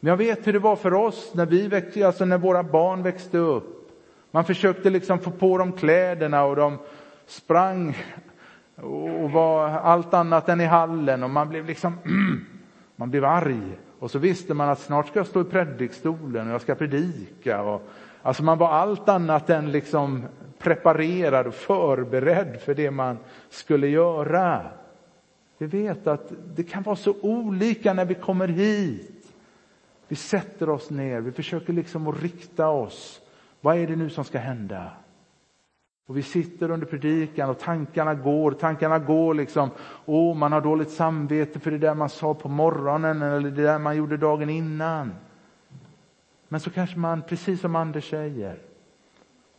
Men 0.00 0.10
jag 0.10 0.16
vet 0.16 0.46
hur 0.46 0.52
det 0.52 0.58
var 0.58 0.76
för 0.76 0.94
oss 0.94 1.32
när 1.34 1.46
vi 1.46 1.68
växte, 1.68 2.06
alltså 2.06 2.24
när 2.24 2.38
våra 2.38 2.62
barn 2.62 3.02
växte 3.02 3.38
upp. 3.38 3.90
Man 4.30 4.44
försökte 4.44 4.90
liksom 4.90 5.18
få 5.18 5.30
på 5.30 5.58
dem 5.58 5.72
kläderna 5.72 6.44
och 6.44 6.56
de 6.56 6.78
sprang 7.26 7.96
och 8.76 9.30
var 9.30 9.68
allt 9.68 10.14
annat 10.14 10.48
än 10.48 10.60
i 10.60 10.64
hallen 10.64 11.22
och 11.22 11.30
man 11.30 11.48
blev 11.48 11.66
liksom, 11.66 11.98
man 12.96 13.10
blev 13.10 13.24
arg. 13.24 13.62
Och 13.98 14.10
så 14.10 14.18
visste 14.18 14.54
man 14.54 14.68
att 14.68 14.80
snart 14.80 15.08
ska 15.08 15.18
jag 15.18 15.26
stå 15.26 15.40
i 15.40 15.44
predikstolen 15.44 16.46
och 16.46 16.54
jag 16.54 16.60
ska 16.60 16.74
predika. 16.74 17.62
Och, 17.62 17.82
alltså 18.22 18.42
man 18.42 18.58
var 18.58 18.68
allt 18.68 19.08
annat 19.08 19.50
än 19.50 19.72
liksom 19.72 20.24
preparerad 20.58 21.46
och 21.46 21.54
förberedd 21.54 22.60
för 22.60 22.74
det 22.74 22.90
man 22.90 23.18
skulle 23.50 23.88
göra. 23.88 24.60
Vi 25.58 25.66
vet 25.66 26.06
att 26.06 26.32
det 26.54 26.62
kan 26.62 26.82
vara 26.82 26.96
så 26.96 27.14
olika 27.20 27.92
när 27.92 28.04
vi 28.04 28.14
kommer 28.14 28.48
hit. 28.48 29.34
Vi 30.08 30.16
sätter 30.16 30.68
oss 30.68 30.90
ner, 30.90 31.20
vi 31.20 31.32
försöker 31.32 31.72
liksom 31.72 32.06
att 32.06 32.22
rikta 32.22 32.68
oss. 32.68 33.20
Vad 33.60 33.76
är 33.76 33.86
det 33.86 33.96
nu 33.96 34.10
som 34.10 34.24
ska 34.24 34.38
hända? 34.38 34.90
Och 36.06 36.16
vi 36.16 36.22
sitter 36.22 36.70
under 36.70 36.86
predikan 36.86 37.50
och 37.50 37.58
tankarna 37.58 38.14
går, 38.14 38.52
tankarna 38.52 38.98
går 38.98 39.34
liksom, 39.34 39.70
åh 40.06 40.36
man 40.36 40.52
har 40.52 40.60
dåligt 40.60 40.90
samvete 40.90 41.60
för 41.60 41.70
det 41.70 41.78
där 41.78 41.94
man 41.94 42.08
sa 42.08 42.34
på 42.34 42.48
morgonen 42.48 43.22
eller 43.22 43.50
det 43.50 43.62
där 43.62 43.78
man 43.78 43.96
gjorde 43.96 44.16
dagen 44.16 44.50
innan. 44.50 45.12
Men 46.48 46.60
så 46.60 46.70
kanske 46.70 46.98
man, 46.98 47.22
precis 47.22 47.60
som 47.60 47.76
Anders 47.76 48.10
säger, 48.10 48.58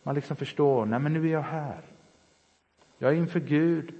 man 0.02 0.14
liksom 0.14 0.36
förstår, 0.36 0.86
nej 0.86 0.98
men 0.98 1.12
nu 1.12 1.28
är 1.28 1.32
jag 1.32 1.42
här. 1.42 1.80
Jag 2.98 3.12
är 3.12 3.16
inför 3.16 3.40
Gud. 3.40 3.94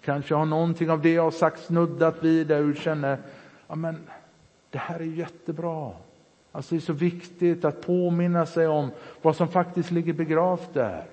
Kanske 0.00 0.34
har 0.34 0.46
någonting 0.46 0.90
av 0.90 1.02
det 1.02 1.12
jag 1.12 1.22
har 1.22 1.30
sagt 1.30 1.64
snuddat 1.64 2.22
vid 2.24 2.46
där 2.46 2.70
och 2.70 2.76
känner, 2.76 3.18
ja 3.66 3.74
men 3.74 3.96
det 4.70 4.78
här 4.78 5.00
är 5.00 5.04
jättebra. 5.04 5.92
Alltså 6.52 6.74
det 6.74 6.78
är 6.78 6.80
så 6.80 6.92
viktigt 6.92 7.64
att 7.64 7.86
påminna 7.86 8.46
sig 8.46 8.66
om 8.66 8.90
vad 9.22 9.36
som 9.36 9.48
faktiskt 9.48 9.90
ligger 9.90 10.12
begravt 10.12 10.74
där. 10.74 11.04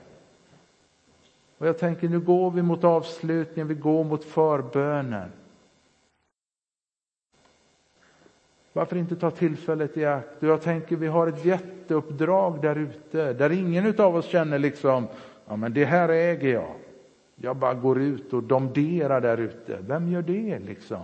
Och 1.61 1.67
jag 1.67 1.77
tänker 1.77 2.09
nu 2.09 2.19
går 2.19 2.51
vi 2.51 2.61
mot 2.61 2.83
avslutningen, 2.83 3.67
vi 3.67 3.73
går 3.73 4.03
mot 4.03 4.23
förbönen. 4.23 5.31
Varför 8.73 8.95
inte 8.95 9.15
ta 9.15 9.31
tillfället 9.31 9.97
i 9.97 10.05
akt? 10.05 10.43
Och 10.43 10.49
jag 10.49 10.61
tänker 10.61 10.95
vi 10.95 11.07
har 11.07 11.27
ett 11.27 11.45
jätteuppdrag 11.45 12.61
där 12.61 12.75
ute, 12.75 13.33
där 13.33 13.49
ingen 13.49 13.99
av 13.99 14.15
oss 14.15 14.25
känner 14.25 14.59
liksom, 14.59 15.07
ja 15.47 15.55
men 15.55 15.73
det 15.73 15.85
här 15.85 16.09
äger 16.09 16.53
jag. 16.53 16.75
jag 17.35 17.55
bara 17.55 17.73
går 17.73 17.99
ut 17.99 18.33
och 18.33 18.43
domderar 18.43 19.21
där 19.21 19.37
ute. 19.37 19.77
Vem 19.87 20.07
gör 20.07 20.21
det 20.21 20.59
liksom? 20.59 21.03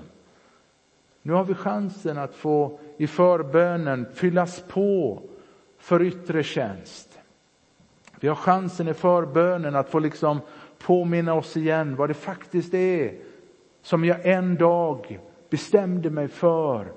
Nu 1.22 1.34
har 1.34 1.44
vi 1.44 1.54
chansen 1.54 2.18
att 2.18 2.36
få 2.36 2.80
i 2.98 3.08
förbönen 3.08 4.06
fyllas 4.14 4.64
på 4.68 5.22
för 5.78 6.02
yttre 6.02 6.44
tjänst. 6.44 7.07
Vi 8.20 8.28
har 8.28 8.36
chansen 8.36 8.88
i 8.88 8.94
förbönen 8.94 9.76
att 9.76 9.90
få 9.90 10.00
liksom 10.00 10.40
påminna 10.78 11.34
oss 11.34 11.58
igen 11.58 11.96
vad 11.96 12.10
det 12.10 12.14
faktiskt 12.14 12.74
är 12.74 13.16
som 13.82 14.06
jag 14.06 14.26
en 14.26 14.56
dag 14.56 15.20
bestämde 15.50 16.10
mig 16.10 16.28
för 16.28 16.94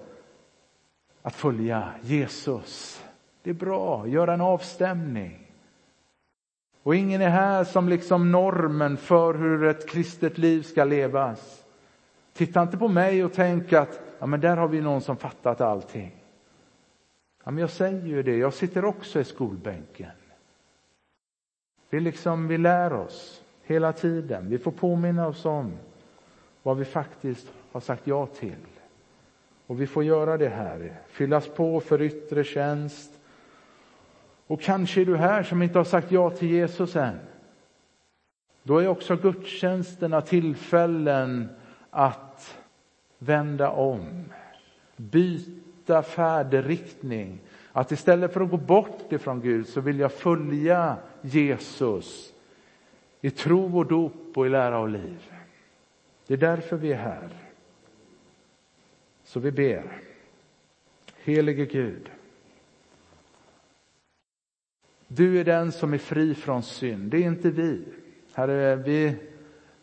att 1.23 1.35
följa 1.35 1.89
Jesus. 2.03 3.05
Det 3.43 3.51
är 3.51 3.55
bra, 3.55 4.07
göra 4.07 4.35
en 4.35 4.41
avstämning. 4.41 5.47
Och 6.83 6.97
ingen 6.97 7.21
är 7.21 7.29
här 7.29 7.65
som 7.65 7.89
liksom 7.89 8.33
normen 8.33 8.97
för 8.97 9.35
hur 9.35 9.65
ett 9.65 9.89
kristet 9.89 10.39
liv 10.39 10.63
ska 10.63 10.85
levas. 10.85 11.65
Titta 12.33 12.63
inte 12.63 12.77
på 12.77 12.89
mig 12.89 13.25
och 13.25 13.33
tänk 13.33 13.73
att 13.73 14.01
ja, 14.19 14.27
men 14.27 14.41
där 14.41 14.57
har 14.57 14.69
vi 14.69 14.81
någon 14.81 15.01
som 15.01 15.17
fattat 15.17 15.61
allting. 15.61 16.25
Ja, 17.45 17.51
men 17.51 17.59
jag 17.59 17.71
säger 17.71 18.07
ju 18.07 18.23
det, 18.23 18.37
jag 18.37 18.55
sitter 18.55 18.85
också 18.85 19.21
i 19.21 19.25
skolbänken. 19.25 20.11
Vi, 21.91 22.01
liksom, 22.01 22.49
vi 22.49 22.59
lär 22.59 22.93
oss 22.93 23.43
hela 23.63 23.93
tiden. 23.93 24.49
Vi 24.49 24.59
får 24.59 24.73
påminna 24.73 25.27
oss 25.27 25.45
om 25.45 25.73
vad 26.63 26.77
vi 26.77 26.85
faktiskt 26.85 27.53
har 27.73 27.81
sagt 27.81 28.07
ja 28.07 28.27
till. 28.27 28.67
Och 29.67 29.81
vi 29.81 29.87
får 29.87 30.05
göra 30.05 30.37
det 30.37 30.49
här, 30.49 31.01
fyllas 31.09 31.49
på 31.49 31.81
för 31.81 32.03
yttre 32.03 32.45
tjänst. 32.45 33.11
Och 34.47 34.61
kanske 34.61 35.01
är 35.01 35.05
du 35.05 35.17
här 35.17 35.43
som 35.43 35.63
inte 35.63 35.79
har 35.79 35.85
sagt 35.85 36.13
ja 36.13 36.31
till 36.31 36.51
Jesus 36.51 36.97
än. 36.97 37.19
Då 38.63 38.79
är 38.79 38.89
också 38.89 39.17
gudstjänsterna 39.17 40.21
tillfällen 40.21 41.49
att 41.91 42.59
vända 43.19 43.71
om, 43.71 44.25
byta 44.97 46.03
färdriktning. 46.03 47.41
Att 47.73 47.93
istället 47.93 48.33
för 48.33 48.41
att 48.41 48.51
gå 48.51 48.57
bort 48.57 49.13
ifrån 49.13 49.41
Gud 49.41 49.69
så 49.69 49.81
vill 49.81 49.99
jag 49.99 50.13
följa 50.13 50.97
Jesus 51.23 52.35
i 53.21 53.31
tro 53.31 53.79
och 53.79 53.87
dop 53.87 54.37
och 54.37 54.47
i 54.47 54.49
lära 54.49 54.79
och 54.79 54.89
liv. 54.89 55.33
Det 56.27 56.35
är 56.35 56.39
därför 56.39 56.77
vi 56.77 56.93
är 56.93 56.97
här. 56.97 57.29
Så 59.25 59.41
vi 59.41 59.53
ber. 59.53 60.03
Helige 61.17 61.67
Gud. 61.67 62.11
Du 65.09 65.41
är 65.41 65.45
den 65.45 65.73
som 65.73 65.95
är 65.95 65.99
fri 65.99 66.35
från 66.35 66.63
synd, 66.63 67.11
det 67.11 67.17
är 67.17 67.27
inte 67.27 67.51
vi. 67.51 67.85
Herre, 68.33 68.77
vi 68.77 69.17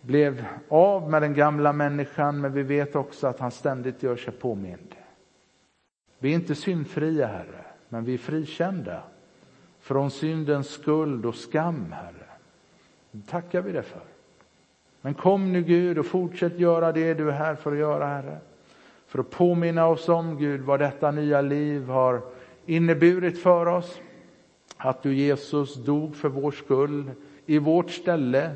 blev 0.02 0.46
av 0.68 1.10
med 1.10 1.22
den 1.22 1.34
gamla 1.34 1.74
människan, 1.74 2.42
men 2.42 2.54
vi 2.54 2.64
vet 2.64 2.96
också 2.96 3.28
att 3.28 3.40
han 3.40 3.52
ständigt 3.52 4.04
gör 4.04 4.16
sig 4.16 4.34
påmind. 4.34 4.96
Vi 6.20 6.30
är 6.30 6.36
inte 6.36 6.56
syndfria, 6.56 7.28
Herre, 7.28 7.66
men 7.90 8.06
vi 8.06 8.14
är 8.14 8.18
frikända 8.18 9.04
från 9.88 10.12
syndens 10.12 10.70
skuld 10.70 11.26
och 11.26 11.36
skam, 11.36 11.92
Herre. 11.92 12.28
Det 13.12 13.28
tackar 13.28 13.62
vi 13.62 13.72
dig 13.72 13.84
för. 13.84 14.02
Men 15.02 15.14
kom 15.14 15.54
nu 15.54 15.64
Gud 15.64 15.98
och 15.98 16.06
fortsätt 16.06 16.60
göra 16.60 16.92
det 16.92 17.14
du 17.14 17.30
är 17.30 17.34
här 17.34 17.56
för 17.56 17.72
att 17.72 17.78
göra, 17.78 18.08
Herre. 18.08 18.38
För 19.08 19.20
att 19.20 19.30
påminna 19.30 19.88
oss 19.88 20.10
om, 20.10 20.38
Gud, 20.38 20.62
vad 20.62 20.80
detta 20.80 21.12
nya 21.12 21.42
liv 21.42 21.88
har 21.88 22.22
inneburit 22.66 23.42
för 23.42 23.66
oss. 23.66 24.00
Att 24.78 25.04
du, 25.04 25.14
Jesus, 25.14 25.76
dog 25.76 26.16
för 26.16 26.30
vår 26.30 26.52
skull 26.52 27.12
i 27.46 27.58
vårt 27.58 27.92
ställe 27.92 28.56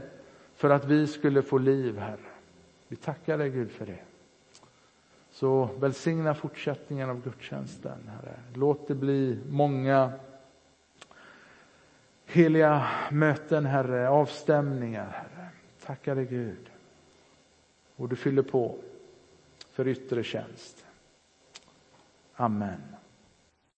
för 0.55 0.69
att 0.69 0.85
vi 0.85 1.07
skulle 1.07 1.41
få 1.41 1.57
liv, 1.57 1.97
Herre. 1.97 2.17
Vi 2.87 2.95
tackar 2.95 3.37
dig, 3.37 3.49
Gud, 3.49 3.71
för 3.71 3.85
det. 3.85 3.99
Så 5.31 5.69
välsigna 5.79 6.33
fortsättningen 6.33 7.09
av 7.09 7.21
gudstjänsten, 7.23 7.99
Herre. 8.07 8.35
Låt 8.53 8.87
det 8.87 8.95
bli 8.95 9.39
många 9.49 10.11
heliga 12.31 12.87
möten, 13.11 13.65
Herre, 13.65 14.09
avstämningar, 14.09 15.09
Herre. 15.09 15.49
Tackar 15.85 16.15
dig, 16.15 16.25
Gud. 16.25 16.71
Och 17.95 18.09
du 18.09 18.15
fyller 18.15 18.41
på 18.41 18.77
för 19.71 19.87
yttre 19.87 20.23
tjänst. 20.23 20.85
Amen. 22.35 22.81